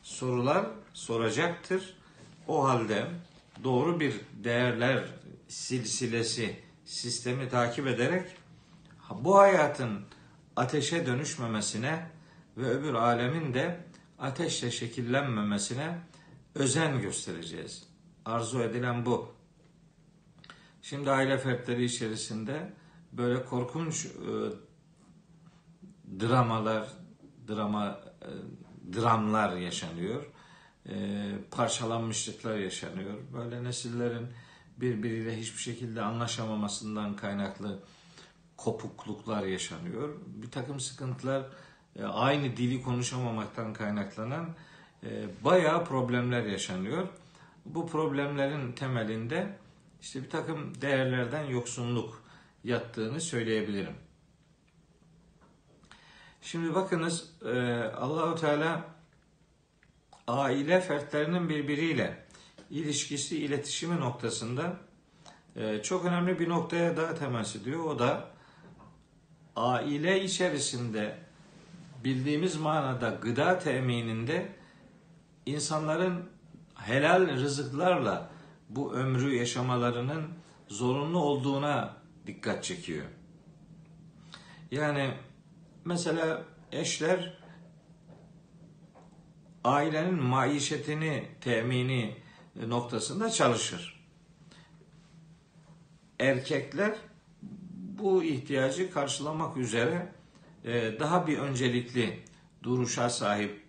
sorular 0.03 0.66
soracaktır. 0.92 1.97
O 2.49 2.68
halde 2.68 3.07
doğru 3.64 4.01
bir 4.01 4.20
değerler 4.44 5.05
silsilesi, 5.49 6.57
sistemi 6.85 7.49
takip 7.49 7.87
ederek 7.87 8.27
bu 9.11 9.38
hayatın 9.38 10.01
ateşe 10.57 11.07
dönüşmemesine 11.07 12.07
ve 12.57 12.66
öbür 12.66 12.94
alemin 12.94 13.55
de 13.55 13.81
ateşle 14.18 14.70
şekillenmemesine 14.70 15.99
özen 16.55 17.01
göstereceğiz. 17.01 17.94
Arzu 18.25 18.61
edilen 18.61 19.07
bu. 19.07 19.29
Şimdi 20.83 21.11
aile 21.11 21.39
fertleri 21.39 21.85
içerisinde 21.85 22.73
böyle 23.13 23.45
korkunç 23.45 24.07
e, 24.07 24.11
dramalar, 26.21 26.89
drama 27.49 28.01
e, 28.23 28.31
dramlar 28.97 29.57
yaşanıyor. 29.57 30.25
E, 30.89 30.95
parçalanmışlıklar 31.51 32.57
yaşanıyor. 32.57 33.15
Böyle 33.33 33.65
nesillerin 33.65 34.27
birbiriyle 34.77 35.41
hiçbir 35.41 35.61
şekilde 35.61 36.03
anlaşamamasından 36.03 37.17
kaynaklı 37.17 37.83
kopukluklar 38.57 39.43
yaşanıyor. 39.47 40.15
Bir 40.27 40.51
takım 40.51 40.81
sıkıntılar 40.81 41.47
e, 41.97 42.05
aynı 42.05 42.57
dili 42.57 42.83
konuşamamaktan 42.83 43.73
kaynaklanan 43.73 44.49
e, 45.03 45.27
bayağı 45.45 45.85
problemler 45.85 46.45
yaşanıyor. 46.45 47.09
Bu 47.64 47.87
problemlerin 47.87 48.72
temelinde 48.72 49.59
işte 50.00 50.22
bir 50.22 50.31
takım 50.31 50.81
değerlerden 50.81 51.44
yoksunluk 51.44 52.22
yattığını 52.64 53.20
söyleyebilirim. 53.20 53.94
Şimdi 56.42 56.74
bakınız 56.74 57.31
e, 57.44 57.50
Allahu 57.96 58.35
Teala 58.35 58.85
aile 60.29 60.81
fertlerinin 60.81 61.48
birbiriyle 61.48 62.24
ilişkisi, 62.70 63.38
iletişimi 63.38 64.00
noktasında 64.00 64.77
çok 65.83 66.05
önemli 66.05 66.38
bir 66.38 66.48
noktaya 66.48 66.96
daha 66.96 67.14
temas 67.14 67.57
ediyor. 67.57 67.85
O 67.85 67.98
da 67.98 68.29
aile 69.57 70.24
içerisinde 70.24 71.18
bildiğimiz 72.05 72.57
manada 72.57 73.11
gıda 73.22 73.59
temininde 73.59 74.53
insanların 75.46 76.31
helal 76.87 77.29
rızıklarla 77.29 78.31
bu 78.68 78.94
ömrü 78.94 79.35
yaşamalarının 79.35 80.29
zorunlu 80.68 81.18
olduğuna 81.18 81.97
dikkat 82.27 82.64
çekiyor. 82.64 83.07
Yani 84.70 85.14
mesela 85.85 86.42
eşler 86.73 87.38
ailenin 89.64 90.23
maişetini 90.23 91.29
temini 91.40 92.16
noktasında 92.66 93.31
çalışır. 93.31 94.05
Erkekler 96.20 96.94
bu 97.99 98.25
ihtiyacı 98.25 98.90
karşılamak 98.90 99.57
üzere 99.57 100.12
e, 100.64 101.01
daha 101.01 101.27
bir 101.27 101.38
öncelikli 101.38 102.25
duruşa 102.62 103.11
sahip 103.11 103.64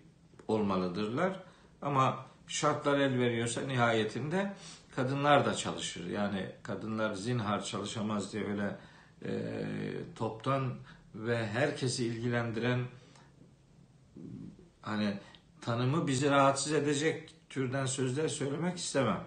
olmalıdırlar. 0.48 1.40
Ama 1.82 2.26
şartlar 2.48 2.98
el 2.98 3.18
veriyorsa 3.18 3.60
nihayetinde 3.60 4.52
kadınlar 4.96 5.46
da 5.46 5.54
çalışır. 5.54 6.06
Yani 6.06 6.46
kadınlar 6.62 7.14
zinhar 7.14 7.64
çalışamaz 7.64 8.32
diye 8.32 8.44
öyle 8.44 8.76
e, 9.24 9.52
toptan 10.16 10.74
ve 11.14 11.46
herkesi 11.46 12.06
ilgilendiren 12.06 12.84
hani 14.82 15.18
tanımı 15.60 16.06
bizi 16.06 16.30
rahatsız 16.30 16.72
edecek 16.72 17.34
türden 17.50 17.86
sözler 17.86 18.28
söylemek 18.28 18.78
istemem. 18.78 19.24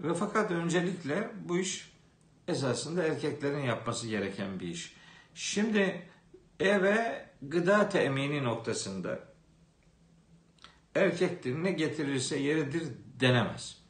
Ve 0.00 0.14
fakat 0.14 0.50
öncelikle 0.50 1.30
bu 1.44 1.58
iş 1.58 1.92
esasında 2.48 3.02
erkeklerin 3.02 3.60
yapması 3.60 4.08
gereken 4.08 4.60
bir 4.60 4.68
iş. 4.68 4.96
Şimdi 5.34 6.02
eve 6.60 7.26
gıda 7.42 7.88
temini 7.88 8.44
noktasında 8.44 9.31
erkektir 10.94 11.64
ne 11.64 11.72
getirirse 11.72 12.38
yeridir 12.38 12.82
denemez. 13.20 13.82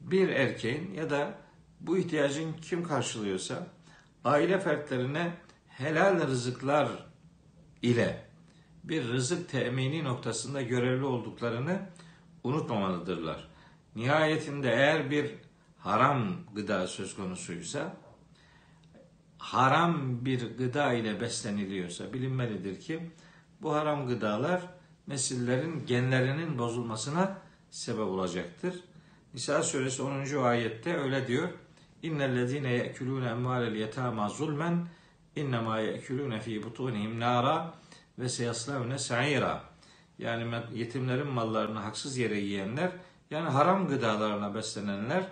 Bir 0.00 0.28
erkeğin 0.28 0.94
ya 0.94 1.10
da 1.10 1.38
bu 1.80 1.98
ihtiyacın 1.98 2.52
kim 2.52 2.84
karşılıyorsa 2.84 3.66
aile 4.24 4.60
fertlerine 4.60 5.32
helal 5.68 6.26
rızıklar 6.26 6.88
ile 7.82 8.24
bir 8.84 9.08
rızık 9.08 9.48
temini 9.48 10.04
noktasında 10.04 10.62
görevli 10.62 11.04
olduklarını 11.04 11.88
unutmamalıdırlar. 12.44 13.48
Nihayetinde 13.96 14.72
eğer 14.72 15.10
bir 15.10 15.34
haram 15.78 16.36
gıda 16.54 16.86
söz 16.86 17.16
konusuysa 17.16 17.96
haram 19.38 20.24
bir 20.24 20.56
gıda 20.56 20.92
ile 20.92 21.20
besleniliyorsa 21.20 22.12
bilinmelidir 22.12 22.80
ki 22.80 23.10
bu 23.62 23.74
haram 23.74 24.06
gıdalar 24.06 24.62
nesillerin 25.08 25.86
genlerinin 25.86 26.58
bozulmasına 26.58 27.38
sebep 27.70 28.06
olacaktır. 28.06 28.74
Nisa 29.34 29.62
suresi 29.62 30.02
10. 30.02 30.42
ayette 30.42 30.96
öyle 30.96 31.26
diyor. 31.26 31.48
İnnellezine 32.02 32.72
ye'kulune 32.72 33.28
emvalel 33.28 33.74
yetama 33.74 34.28
zulmen 34.28 34.86
innema 35.36 35.78
ye'kulune 35.78 36.40
fi 36.40 36.62
butunihim 36.62 37.20
nara 37.20 37.74
ve 38.18 38.28
seyaslavne 38.28 38.98
sa'ira. 38.98 39.62
Yani 40.18 40.54
yetimlerin 40.74 41.26
mallarını 41.26 41.78
haksız 41.78 42.16
yere 42.16 42.38
yiyenler 42.38 42.92
yani 43.30 43.48
haram 43.48 43.88
gıdalarına 43.88 44.54
beslenenler 44.54 45.24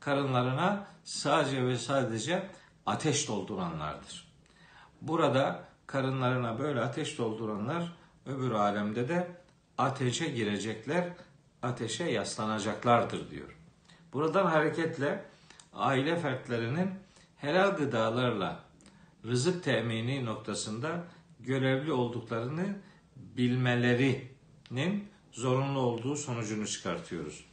karınlarına 0.00 0.86
sadece 1.04 1.66
ve 1.66 1.78
sadece 1.78 2.50
ateş 2.86 3.28
dolduranlardır. 3.28 4.28
Burada 5.00 5.64
karınlarına 5.86 6.58
böyle 6.58 6.80
ateş 6.80 7.18
dolduranlar 7.18 7.92
öbür 8.26 8.50
alemde 8.50 9.08
de 9.08 9.28
ateşe 9.78 10.26
girecekler, 10.28 11.08
ateşe 11.62 12.04
yaslanacaklardır 12.04 13.30
diyor. 13.30 13.56
Buradan 14.12 14.46
hareketle 14.46 15.24
aile 15.72 16.16
fertlerinin 16.16 16.90
helal 17.36 17.76
gıdalarla 17.76 18.60
rızık 19.24 19.64
temini 19.64 20.24
noktasında 20.24 21.04
görevli 21.40 21.92
olduklarını 21.92 22.76
bilmelerinin 23.16 25.08
zorunlu 25.32 25.80
olduğu 25.80 26.16
sonucunu 26.16 26.66
çıkartıyoruz. 26.66 27.44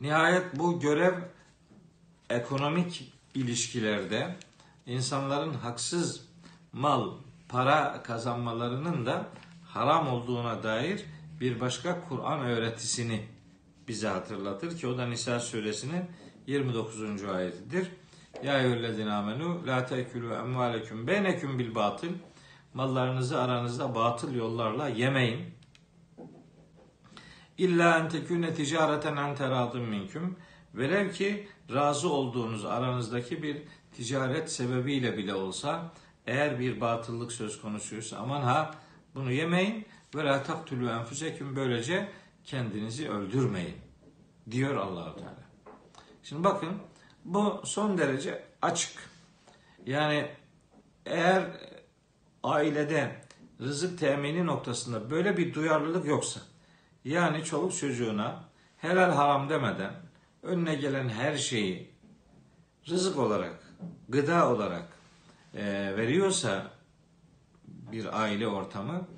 Nihayet 0.00 0.58
bu 0.58 0.80
görev 0.80 1.14
ekonomik 2.30 3.12
ilişkilerde 3.34 4.36
insanların 4.86 5.54
haksız 5.54 6.24
mal, 6.72 7.10
para 7.50 8.02
kazanmalarının 8.02 9.06
da 9.06 9.26
haram 9.64 10.08
olduğuna 10.08 10.62
dair 10.62 11.04
bir 11.40 11.60
başka 11.60 12.00
Kur'an 12.08 12.40
öğretisini 12.40 13.24
bize 13.88 14.08
hatırlatır 14.08 14.78
ki 14.78 14.86
o 14.86 14.98
da 14.98 15.06
Nisa 15.06 15.40
suresinin 15.40 16.04
29. 16.46 17.24
ayetidir. 17.24 17.90
Ya 18.44 18.62
eyyühellezine 18.62 19.12
amenu 19.12 19.66
la 19.66 19.86
tekülü 19.86 20.32
emvaleküm 20.32 21.06
beyneküm 21.06 21.58
bil 21.58 21.74
batıl 21.74 22.12
mallarınızı 22.74 23.40
aranızda 23.40 23.94
batıl 23.94 24.34
yollarla 24.34 24.88
yemeyin. 24.88 25.40
İlla 27.58 27.98
en 27.98 28.08
tekune 28.08 28.54
ticareten 28.54 29.16
en 29.16 29.34
teradın 29.34 29.82
minküm. 29.82 30.36
Velev 30.74 31.12
ki 31.12 31.48
razı 31.74 32.12
olduğunuz 32.12 32.64
aranızdaki 32.64 33.42
bir 33.42 33.62
ticaret 33.92 34.52
sebebiyle 34.52 35.16
bile 35.16 35.34
olsa 35.34 35.92
eğer 36.26 36.60
bir 36.60 36.80
batıllık 36.80 37.32
söz 37.32 37.60
konusuysa 37.60 38.16
aman 38.16 38.42
ha 38.42 38.74
bunu 39.14 39.32
yemeyin 39.32 39.86
ve 40.14 40.24
la 40.24 40.42
taktulü 40.42 40.88
enfüseküm 40.88 41.56
böylece 41.56 42.08
kendinizi 42.44 43.10
öldürmeyin 43.10 43.76
diyor 44.50 44.76
Allahu 44.76 45.16
Teala. 45.16 45.50
Şimdi 46.22 46.44
bakın 46.44 46.70
bu 47.24 47.60
son 47.64 47.98
derece 47.98 48.44
açık. 48.62 49.10
Yani 49.86 50.28
eğer 51.06 51.44
ailede 52.42 53.20
rızık 53.60 53.98
temini 53.98 54.46
noktasında 54.46 55.10
böyle 55.10 55.36
bir 55.36 55.54
duyarlılık 55.54 56.06
yoksa 56.06 56.40
yani 57.04 57.44
çoluk 57.44 57.76
çocuğuna 57.76 58.44
helal 58.76 59.10
haram 59.12 59.48
demeden 59.48 59.94
önüne 60.42 60.74
gelen 60.74 61.08
her 61.08 61.36
şeyi 61.36 61.90
rızık 62.88 63.18
olarak, 63.18 63.74
gıda 64.08 64.50
olarak 64.50 64.89
e, 65.54 65.92
veriyorsa 65.96 66.70
bir 67.66 68.22
aile 68.22 68.48
ortamı 68.48 69.08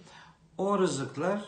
o 0.59 0.79
rızıklar 0.79 1.45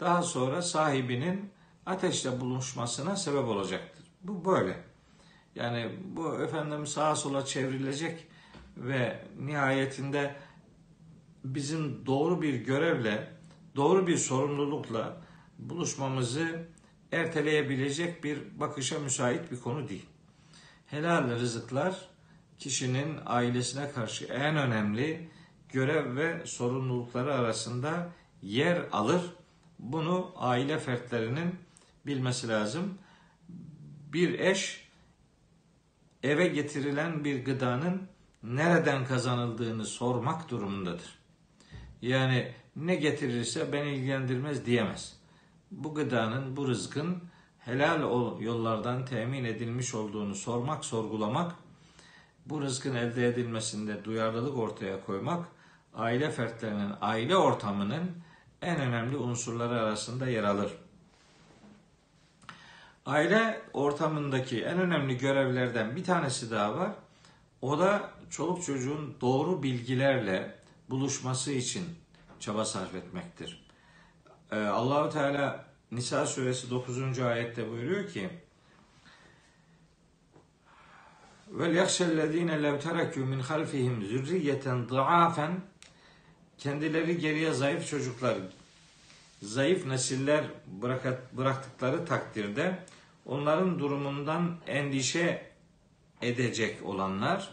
daha 0.00 0.22
sonra 0.22 0.62
sahibinin 0.62 1.50
ateşle 1.86 2.40
buluşmasına 2.40 3.16
sebep 3.16 3.44
olacaktır. 3.44 4.04
Bu 4.22 4.44
böyle. 4.44 4.76
Yani 5.54 5.90
bu 6.04 6.42
efendim 6.42 6.86
sağa 6.86 7.16
sola 7.16 7.44
çevrilecek 7.44 8.26
ve 8.76 9.24
nihayetinde 9.40 10.34
bizim 11.44 12.06
doğru 12.06 12.42
bir 12.42 12.54
görevle, 12.54 13.32
doğru 13.76 14.06
bir 14.06 14.16
sorumlulukla 14.16 15.16
buluşmamızı 15.58 16.68
erteleyebilecek 17.12 18.24
bir 18.24 18.60
bakışa 18.60 18.98
müsait 18.98 19.50
bir 19.50 19.60
konu 19.60 19.88
değil. 19.88 20.06
Helal 20.86 21.30
rızıklar 21.30 22.08
kişinin 22.58 23.18
ailesine 23.26 23.90
karşı 23.90 24.24
en 24.24 24.56
önemli 24.56 25.28
görev 25.68 26.16
ve 26.16 26.46
sorumlulukları 26.46 27.34
arasında 27.34 28.10
yer 28.42 28.84
alır. 28.92 29.22
Bunu 29.78 30.32
aile 30.36 30.78
fertlerinin 30.78 31.54
bilmesi 32.06 32.48
lazım. 32.48 32.98
Bir 34.12 34.38
eş 34.38 34.88
eve 36.22 36.46
getirilen 36.48 37.24
bir 37.24 37.44
gıdanın 37.44 38.02
nereden 38.42 39.04
kazanıldığını 39.04 39.84
sormak 39.84 40.50
durumundadır. 40.50 41.18
Yani 42.02 42.52
ne 42.76 42.94
getirirse 42.94 43.72
beni 43.72 43.94
ilgilendirmez 43.94 44.66
diyemez. 44.66 45.16
Bu 45.70 45.94
gıdanın, 45.94 46.56
bu 46.56 46.68
rızkın 46.68 47.22
helal 47.58 48.00
yollardan 48.40 49.04
temin 49.04 49.44
edilmiş 49.44 49.94
olduğunu 49.94 50.34
sormak, 50.34 50.84
sorgulamak, 50.84 51.52
bu 52.46 52.62
rızkın 52.62 52.94
elde 52.94 53.28
edilmesinde 53.28 54.04
duyarlılık 54.04 54.58
ortaya 54.58 55.04
koymak, 55.04 55.46
aile 55.94 56.30
fertlerinin, 56.30 56.92
aile 57.00 57.36
ortamının 57.36 58.10
en 58.62 58.80
önemli 58.80 59.16
unsurları 59.16 59.80
arasında 59.80 60.28
yer 60.28 60.44
alır. 60.44 60.72
Aile 63.06 63.60
ortamındaki 63.72 64.64
en 64.64 64.78
önemli 64.78 65.18
görevlerden 65.18 65.96
bir 65.96 66.04
tanesi 66.04 66.50
daha 66.50 66.76
var. 66.76 66.90
O 67.62 67.78
da 67.78 68.10
çoluk 68.30 68.62
çocuğun 68.62 69.16
doğru 69.20 69.62
bilgilerle 69.62 70.58
buluşması 70.90 71.52
için 71.52 71.84
çaba 72.40 72.64
sarf 72.64 72.94
etmektir. 72.94 73.66
Ee, 74.52 74.56
Allahu 74.56 75.10
Teala 75.10 75.64
Nisa 75.90 76.26
suresi 76.26 76.70
9. 76.70 77.18
ayette 77.18 77.70
buyuruyor 77.70 78.08
ki 78.08 78.30
Vel 81.58 81.74
yahşellezine 81.74 82.62
lev 82.62 82.74
terekû 82.80 83.18
min 83.18 83.40
halfihim 83.40 84.02
zürriyeten 84.02 84.88
da'afen. 84.88 85.60
Kendileri 86.58 87.18
geriye 87.18 87.52
zayıf 87.52 87.88
çocuklar, 87.88 88.38
zayıf 89.42 89.86
nesiller 89.86 90.44
bıraktıkları 91.36 92.04
takdirde 92.04 92.78
onların 93.26 93.78
durumundan 93.78 94.56
endişe 94.66 95.50
edecek 96.22 96.82
olanlar 96.82 97.50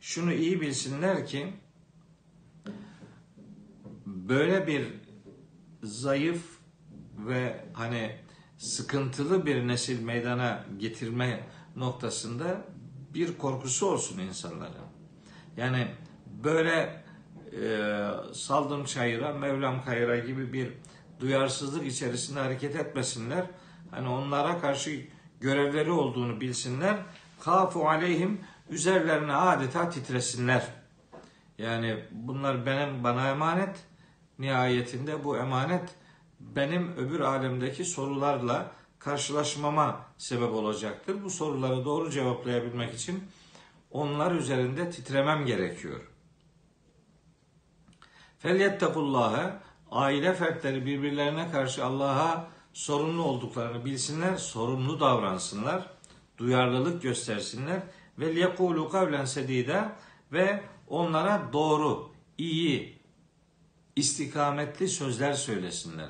şunu 0.00 0.32
iyi 0.32 0.60
bilsinler 0.60 1.26
ki 1.26 1.52
böyle 4.06 4.66
bir 4.66 4.86
zayıf 5.82 6.42
ve 7.18 7.64
hani 7.72 8.16
sıkıntılı 8.58 9.46
bir 9.46 9.68
nesil 9.68 10.02
meydana 10.02 10.64
getirme 10.78 11.40
noktasında 11.76 12.71
bir 13.14 13.38
korkusu 13.38 13.86
olsun 13.86 14.18
insanların. 14.18 14.74
Yani 15.56 15.88
böyle 16.44 17.04
e, 17.62 18.00
saldım 18.34 18.84
çayıra, 18.84 19.32
Mevlam 19.32 19.84
kayıra 19.84 20.18
gibi 20.18 20.52
bir 20.52 20.72
duyarsızlık 21.20 21.86
içerisinde 21.86 22.40
hareket 22.40 22.76
etmesinler. 22.76 23.46
Hani 23.90 24.08
onlara 24.08 24.60
karşı 24.60 25.00
görevleri 25.40 25.90
olduğunu 25.90 26.40
bilsinler. 26.40 26.96
Kafu 27.40 27.88
aleyhim 27.88 28.40
üzerlerine 28.70 29.34
adeta 29.34 29.90
titresinler. 29.90 30.66
Yani 31.58 32.04
bunlar 32.10 32.66
benim 32.66 33.04
bana 33.04 33.28
emanet. 33.28 33.76
Nihayetinde 34.38 35.24
bu 35.24 35.36
emanet 35.36 35.94
benim 36.40 36.96
öbür 36.96 37.20
alemdeki 37.20 37.84
sorularla 37.84 38.70
karşılaşmama 39.04 40.00
sebep 40.18 40.52
olacaktır. 40.52 41.24
Bu 41.24 41.30
soruları 41.30 41.84
doğru 41.84 42.10
cevaplayabilmek 42.10 42.94
için 42.94 43.24
onlar 43.90 44.32
üzerinde 44.32 44.90
titremem 44.90 45.46
gerekiyor. 45.46 46.00
Felyettekullâhe 48.38 49.52
aile 49.90 50.34
fertleri 50.34 50.86
birbirlerine 50.86 51.50
karşı 51.50 51.84
Allah'a 51.84 52.48
sorumlu 52.72 53.22
olduklarını 53.22 53.84
bilsinler, 53.84 54.36
sorumlu 54.36 55.00
davransınlar, 55.00 55.90
duyarlılık 56.38 57.02
göstersinler 57.02 57.82
ve 58.18 58.30
yekulu 58.32 58.88
kavlen 58.88 59.24
sedida 59.24 59.96
ve 60.32 60.62
onlara 60.88 61.48
doğru, 61.52 62.12
iyi, 62.38 62.98
istikametli 63.96 64.88
sözler 64.88 65.32
söylesinler. 65.32 66.08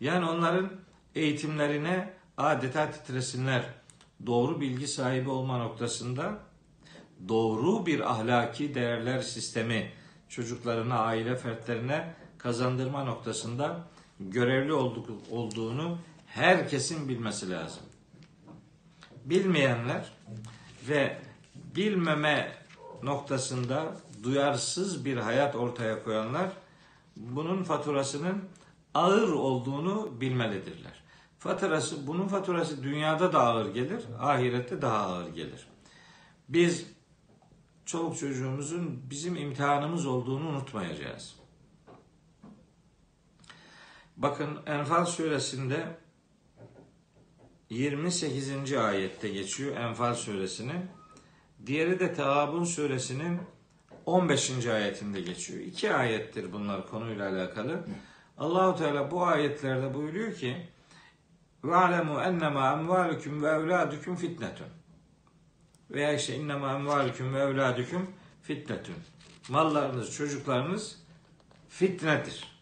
Yani 0.00 0.26
onların 0.30 0.70
eğitimlerine 1.14 2.17
adeta 2.38 2.90
titresinler. 2.90 3.64
Doğru 4.26 4.60
bilgi 4.60 4.88
sahibi 4.88 5.30
olma 5.30 5.58
noktasında 5.58 6.38
doğru 7.28 7.86
bir 7.86 8.10
ahlaki 8.12 8.74
değerler 8.74 9.22
sistemi 9.22 9.92
çocuklarına, 10.28 10.98
aile 10.98 11.36
fertlerine 11.36 12.14
kazandırma 12.38 13.04
noktasında 13.04 13.88
görevli 14.20 14.72
olduk, 14.72 15.10
olduğunu 15.30 15.98
herkesin 16.26 17.08
bilmesi 17.08 17.50
lazım. 17.50 17.82
Bilmeyenler 19.24 20.12
ve 20.88 21.18
bilmeme 21.76 22.52
noktasında 23.02 23.96
duyarsız 24.22 25.04
bir 25.04 25.16
hayat 25.16 25.56
ortaya 25.56 26.04
koyanlar 26.04 26.50
bunun 27.16 27.62
faturasının 27.62 28.44
ağır 28.94 29.28
olduğunu 29.28 30.20
bilmelidirler. 30.20 31.07
Faturası, 31.38 32.06
bunun 32.06 32.28
faturası 32.28 32.82
dünyada 32.82 33.32
da 33.32 33.40
ağır 33.40 33.74
gelir, 33.74 34.04
ahirette 34.20 34.82
daha 34.82 34.98
ağır 34.98 35.28
gelir. 35.28 35.68
Biz 36.48 36.86
çoluk 37.86 38.18
çocuğumuzun 38.18 39.02
bizim 39.10 39.36
imtihanımız 39.36 40.06
olduğunu 40.06 40.48
unutmayacağız. 40.48 41.36
Bakın 44.16 44.58
Enfal 44.66 45.04
suresinde 45.04 45.98
28. 47.70 48.72
ayette 48.72 49.28
geçiyor 49.28 49.76
Enfal 49.76 50.14
suresinin. 50.14 50.86
Diğeri 51.66 52.00
de 52.00 52.14
Teabun 52.14 52.64
suresinin 52.64 53.40
15. 54.06 54.66
ayetinde 54.66 55.20
geçiyor. 55.20 55.60
İki 55.60 55.94
ayettir 55.94 56.52
bunlar 56.52 56.88
konuyla 56.88 57.30
alakalı. 57.30 57.84
Allahu 58.38 58.78
Teala 58.78 59.10
bu 59.10 59.26
ayetlerde 59.26 59.94
buyuruyor 59.94 60.34
ki: 60.34 60.68
"Ve 61.64 61.76
alemu 61.76 62.20
ennema 62.20 62.72
emvalukum 62.72 63.42
ve 63.42 63.48
evladukum 63.48 64.16
fitnetun." 64.16 64.66
Veya 65.90 66.12
işte 66.12 66.36
innema 66.36 66.72
emvalukum 66.72 67.34
ve 67.34 67.38
evladukum 67.38 68.10
fitnetun. 68.42 68.94
Mallarınız, 69.48 70.14
çocuklarınız 70.14 70.98
fitnedir. 71.68 72.58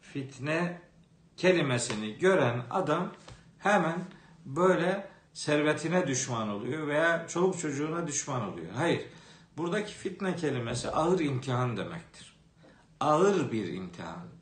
Fitne 0.00 0.80
kelimesini 1.36 2.18
gören 2.18 2.62
adam 2.70 3.12
hemen 3.58 4.04
böyle 4.44 5.08
servetine 5.32 6.06
düşman 6.06 6.48
oluyor 6.48 6.86
veya 6.86 7.28
çoluk 7.28 7.58
çocuğuna 7.58 8.06
düşman 8.06 8.52
oluyor. 8.52 8.72
Hayır. 8.76 9.06
Buradaki 9.56 9.94
fitne 9.94 10.36
kelimesi 10.36 10.90
ağır 10.90 11.20
imtihan 11.20 11.76
demektir. 11.76 12.36
Ağır 13.00 13.52
bir 13.52 13.72
imtihan. 13.72 14.33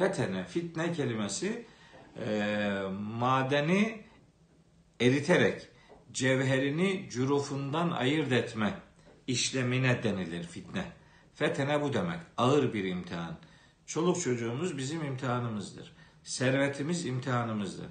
Fetene, 0.00 0.44
fitne 0.44 0.92
kelimesi 0.92 1.66
e, 2.26 2.82
madeni 3.00 4.04
eriterek 5.00 5.68
cevherini 6.12 7.08
cürufundan 7.10 7.90
ayırt 7.90 8.32
etme 8.32 8.74
işlemine 9.26 10.02
denilir 10.02 10.42
fitne. 10.42 10.84
Fetene 11.34 11.82
bu 11.82 11.92
demek. 11.92 12.18
Ağır 12.36 12.72
bir 12.72 12.84
imtihan. 12.84 13.36
Çoluk 13.86 14.20
çocuğumuz 14.20 14.78
bizim 14.78 15.04
imtihanımızdır. 15.04 15.92
Servetimiz 16.22 17.06
imtihanımızdır. 17.06 17.86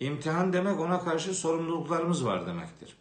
İmtihan 0.00 0.52
demek 0.52 0.80
ona 0.80 1.00
karşı 1.00 1.34
sorumluluklarımız 1.34 2.24
var 2.24 2.46
demektir. 2.46 2.96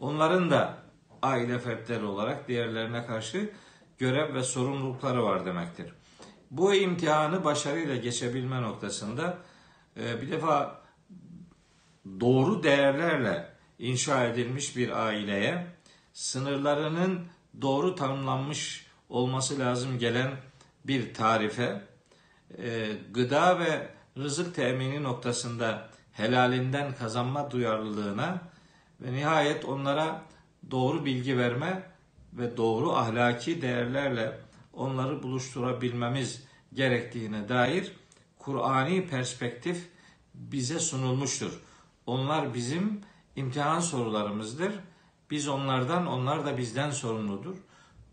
Onların 0.00 0.50
da 0.50 0.82
aile 1.22 1.58
fertleri 1.58 2.04
olarak 2.04 2.48
diğerlerine 2.48 3.06
karşı 3.06 3.50
görev 3.98 4.34
ve 4.34 4.42
sorumlulukları 4.42 5.24
var 5.24 5.46
demektir. 5.46 5.99
Bu 6.50 6.74
imtihanı 6.74 7.44
başarıyla 7.44 7.96
geçebilme 7.96 8.62
noktasında 8.62 9.38
e, 9.96 10.22
bir 10.22 10.30
defa 10.30 10.80
doğru 12.20 12.62
değerlerle 12.62 13.48
inşa 13.78 14.24
edilmiş 14.24 14.76
bir 14.76 15.06
aileye 15.06 15.66
sınırlarının 16.12 17.26
doğru 17.62 17.94
tanımlanmış 17.94 18.86
olması 19.08 19.58
lazım 19.58 19.98
gelen 19.98 20.30
bir 20.84 21.14
tarife 21.14 21.82
e, 22.58 22.88
gıda 23.10 23.58
ve 23.58 23.88
rızık 24.18 24.54
temini 24.54 25.02
noktasında 25.02 25.88
helalinden 26.12 26.94
kazanma 26.94 27.50
duyarlılığına 27.50 28.40
ve 29.00 29.12
nihayet 29.12 29.64
onlara 29.64 30.22
doğru 30.70 31.04
bilgi 31.04 31.38
verme 31.38 31.82
ve 32.32 32.56
doğru 32.56 32.92
ahlaki 32.92 33.62
değerlerle 33.62 34.40
onları 34.72 35.22
buluşturabilmemiz 35.22 36.44
gerektiğine 36.74 37.48
dair 37.48 37.92
Kur'ani 38.38 39.08
perspektif 39.08 39.88
bize 40.34 40.78
sunulmuştur. 40.78 41.60
Onlar 42.06 42.54
bizim 42.54 43.00
imtihan 43.36 43.80
sorularımızdır. 43.80 44.72
Biz 45.30 45.48
onlardan, 45.48 46.06
onlar 46.06 46.46
da 46.46 46.58
bizden 46.58 46.90
sorumludur. 46.90 47.56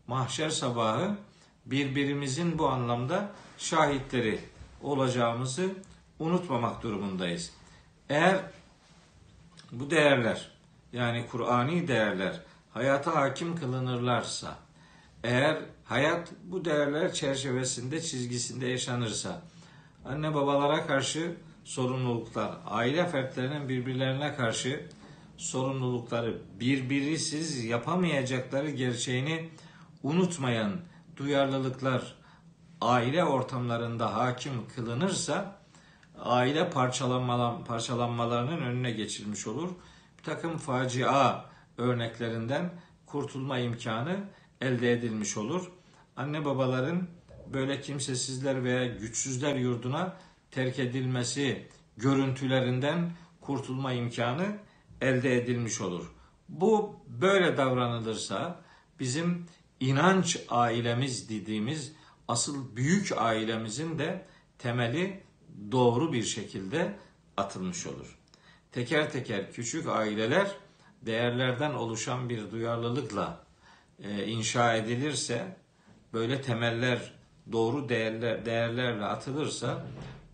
Mahşer 0.08 0.50
sabahı 0.50 1.18
birbirimizin 1.66 2.60
bu 2.60 2.70
anlamda 2.70 3.32
şahitleri 3.58 4.40
olacağımızı 4.82 5.70
unutmamak 6.20 6.84
durumundayız. 6.84 7.54
Eğer 8.10 8.42
bu 9.72 9.92
değerler 9.92 10.52
yani 10.94 11.26
Kur'ani 11.32 11.88
değerler 11.88 12.42
hayata 12.74 13.16
hakim 13.16 13.56
kılınırlarsa, 13.56 14.56
eğer 15.24 15.58
hayat 15.88 16.32
bu 16.44 16.66
değerler 16.66 17.14
çerçevesinde, 17.14 18.02
çizgisinde 18.02 18.68
yaşanırsa, 18.68 19.42
anne 20.06 20.34
babalara 20.34 20.88
karşı 20.88 21.36
sorumluluklar, 21.64 22.52
aile 22.66 23.08
fertlerinin 23.08 23.70
birbirlerine 23.70 24.36
karşı 24.36 24.90
sorumlulukları 25.38 26.42
birbirisiz 26.60 27.66
yapamayacakları 27.66 28.70
gerçeğini 28.70 29.50
unutmayan 30.04 30.72
duyarlılıklar 31.18 32.16
aile 32.82 33.24
ortamlarında 33.24 34.16
hakim 34.16 34.68
kılınırsa 34.76 35.60
aile 36.20 36.70
parçalanmalarının 37.68 38.62
önüne 38.62 38.92
geçilmiş 38.92 39.48
olur. 39.48 39.70
Bir 40.18 40.24
takım 40.24 40.58
facia 40.58 41.46
örneklerinden 41.78 42.70
kurtulma 43.06 43.60
imkanı 43.60 44.18
elde 44.62 44.92
edilmiş 44.92 45.38
olur. 45.38 45.72
Anne 46.18 46.46
babaların 46.46 47.08
böyle 47.54 47.82
kimsesizler 47.82 48.64
veya 48.64 48.86
güçsüzler 48.86 49.56
yurduna 49.56 50.18
terk 50.52 50.80
edilmesi 50.80 51.68
görüntülerinden 51.98 53.12
kurtulma 53.42 53.94
imkanı 53.94 54.58
elde 55.02 55.38
edilmiş 55.38 55.82
olur. 55.82 56.12
Bu 56.50 56.96
böyle 57.08 57.58
davranılırsa 57.58 58.62
bizim 59.00 59.46
inanç 59.80 60.40
ailemiz 60.50 61.30
dediğimiz 61.30 61.94
asıl 62.28 62.76
büyük 62.76 63.12
ailemizin 63.18 64.00
de 64.00 64.26
temeli 64.60 65.24
doğru 65.72 66.14
bir 66.14 66.24
şekilde 66.24 66.96
atılmış 67.38 67.88
olur. 67.88 68.18
Teker 68.72 69.12
teker 69.12 69.52
küçük 69.52 69.88
aileler 69.88 70.52
değerlerden 71.02 71.74
oluşan 71.74 72.30
bir 72.30 72.52
duyarlılıkla 72.52 73.44
e, 74.04 74.26
inşa 74.26 74.76
edilirse, 74.76 75.58
böyle 76.14 76.42
temeller 76.42 77.14
doğru 77.52 77.90
değerler 77.90 78.46
değerlerle 78.46 79.06
atılırsa 79.06 79.86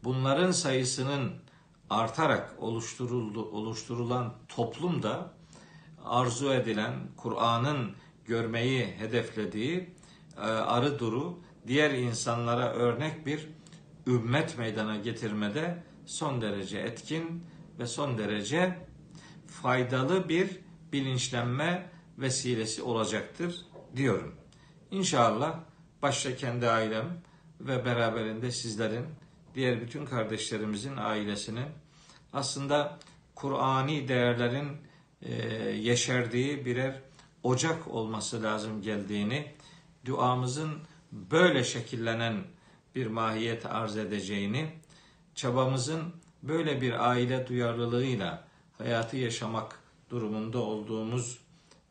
bunların 0.03 0.51
sayısının 0.51 1.31
artarak 1.89 2.55
oluşturuldu 2.59 3.45
oluşturulan 3.45 4.33
toplumda 4.47 5.33
arzu 6.05 6.53
edilen 6.53 6.93
Kur'an'ın 7.17 7.91
görmeyi 8.25 8.85
hedeflediği 8.85 9.89
e, 10.37 10.41
arı 10.41 10.99
duru 10.99 11.39
diğer 11.67 11.91
insanlara 11.91 12.73
örnek 12.73 13.25
bir 13.25 13.49
ümmet 14.07 14.57
meydana 14.57 14.95
getirmede 14.95 15.83
son 16.05 16.41
derece 16.41 16.79
etkin 16.79 17.43
ve 17.79 17.87
son 17.87 18.17
derece 18.17 18.77
faydalı 19.47 20.29
bir 20.29 20.59
bilinçlenme 20.93 21.89
vesilesi 22.17 22.81
olacaktır 22.81 23.65
diyorum. 23.95 24.42
İnşallah 24.93 25.59
başta 26.01 26.35
kendi 26.35 26.69
ailem, 26.69 27.21
ve 27.59 27.85
beraberinde 27.85 28.51
sizlerin, 28.51 29.05
diğer 29.55 29.81
bütün 29.81 30.05
kardeşlerimizin 30.05 30.97
ailesinin 30.97 31.65
aslında 32.33 32.99
Kur'ani 33.35 34.07
değerlerin 34.07 34.77
e, 35.21 35.33
yeşerdiği 35.69 36.65
birer 36.65 37.01
ocak 37.43 37.87
olması 37.87 38.43
lazım 38.43 38.81
geldiğini, 38.81 39.51
duamızın 40.05 40.77
böyle 41.11 41.63
şekillenen 41.63 42.43
bir 42.95 43.07
mahiyet 43.07 43.65
arz 43.65 43.97
edeceğini, 43.97 44.71
çabamızın 45.35 46.13
böyle 46.43 46.81
bir 46.81 47.09
aile 47.09 47.47
duyarlılığıyla 47.47 48.47
hayatı 48.77 49.17
yaşamak 49.17 49.79
durumunda 50.09 50.59
olduğumuz 50.59 51.39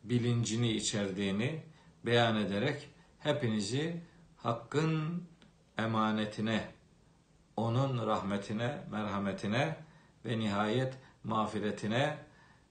bilincini 0.03 0.71
içerdiğini 0.71 1.63
beyan 2.05 2.35
ederek 2.35 2.92
hepinizi 3.23 4.01
Hakk'ın 4.37 5.23
emanetine, 5.77 6.67
onun 7.57 8.07
rahmetine, 8.07 8.77
merhametine 8.91 9.77
ve 10.25 10.39
nihayet 10.39 10.93
mağfiretine 11.23 12.17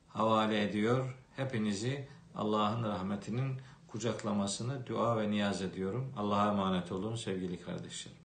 havale 0.09 0.63
ediyor. 0.63 1.15
Hepinizi 1.37 2.09
Allah'ın 2.35 2.83
rahmetinin 2.83 3.61
kucaklamasını 3.89 4.87
dua 4.87 5.19
ve 5.19 5.31
niyaz 5.31 5.63
ediyorum. 5.63 6.13
Allah'a 6.17 6.49
emanet 6.49 6.93
olun 6.93 7.17
sevgili 7.17 7.61
kardeşlerim. 7.61 8.19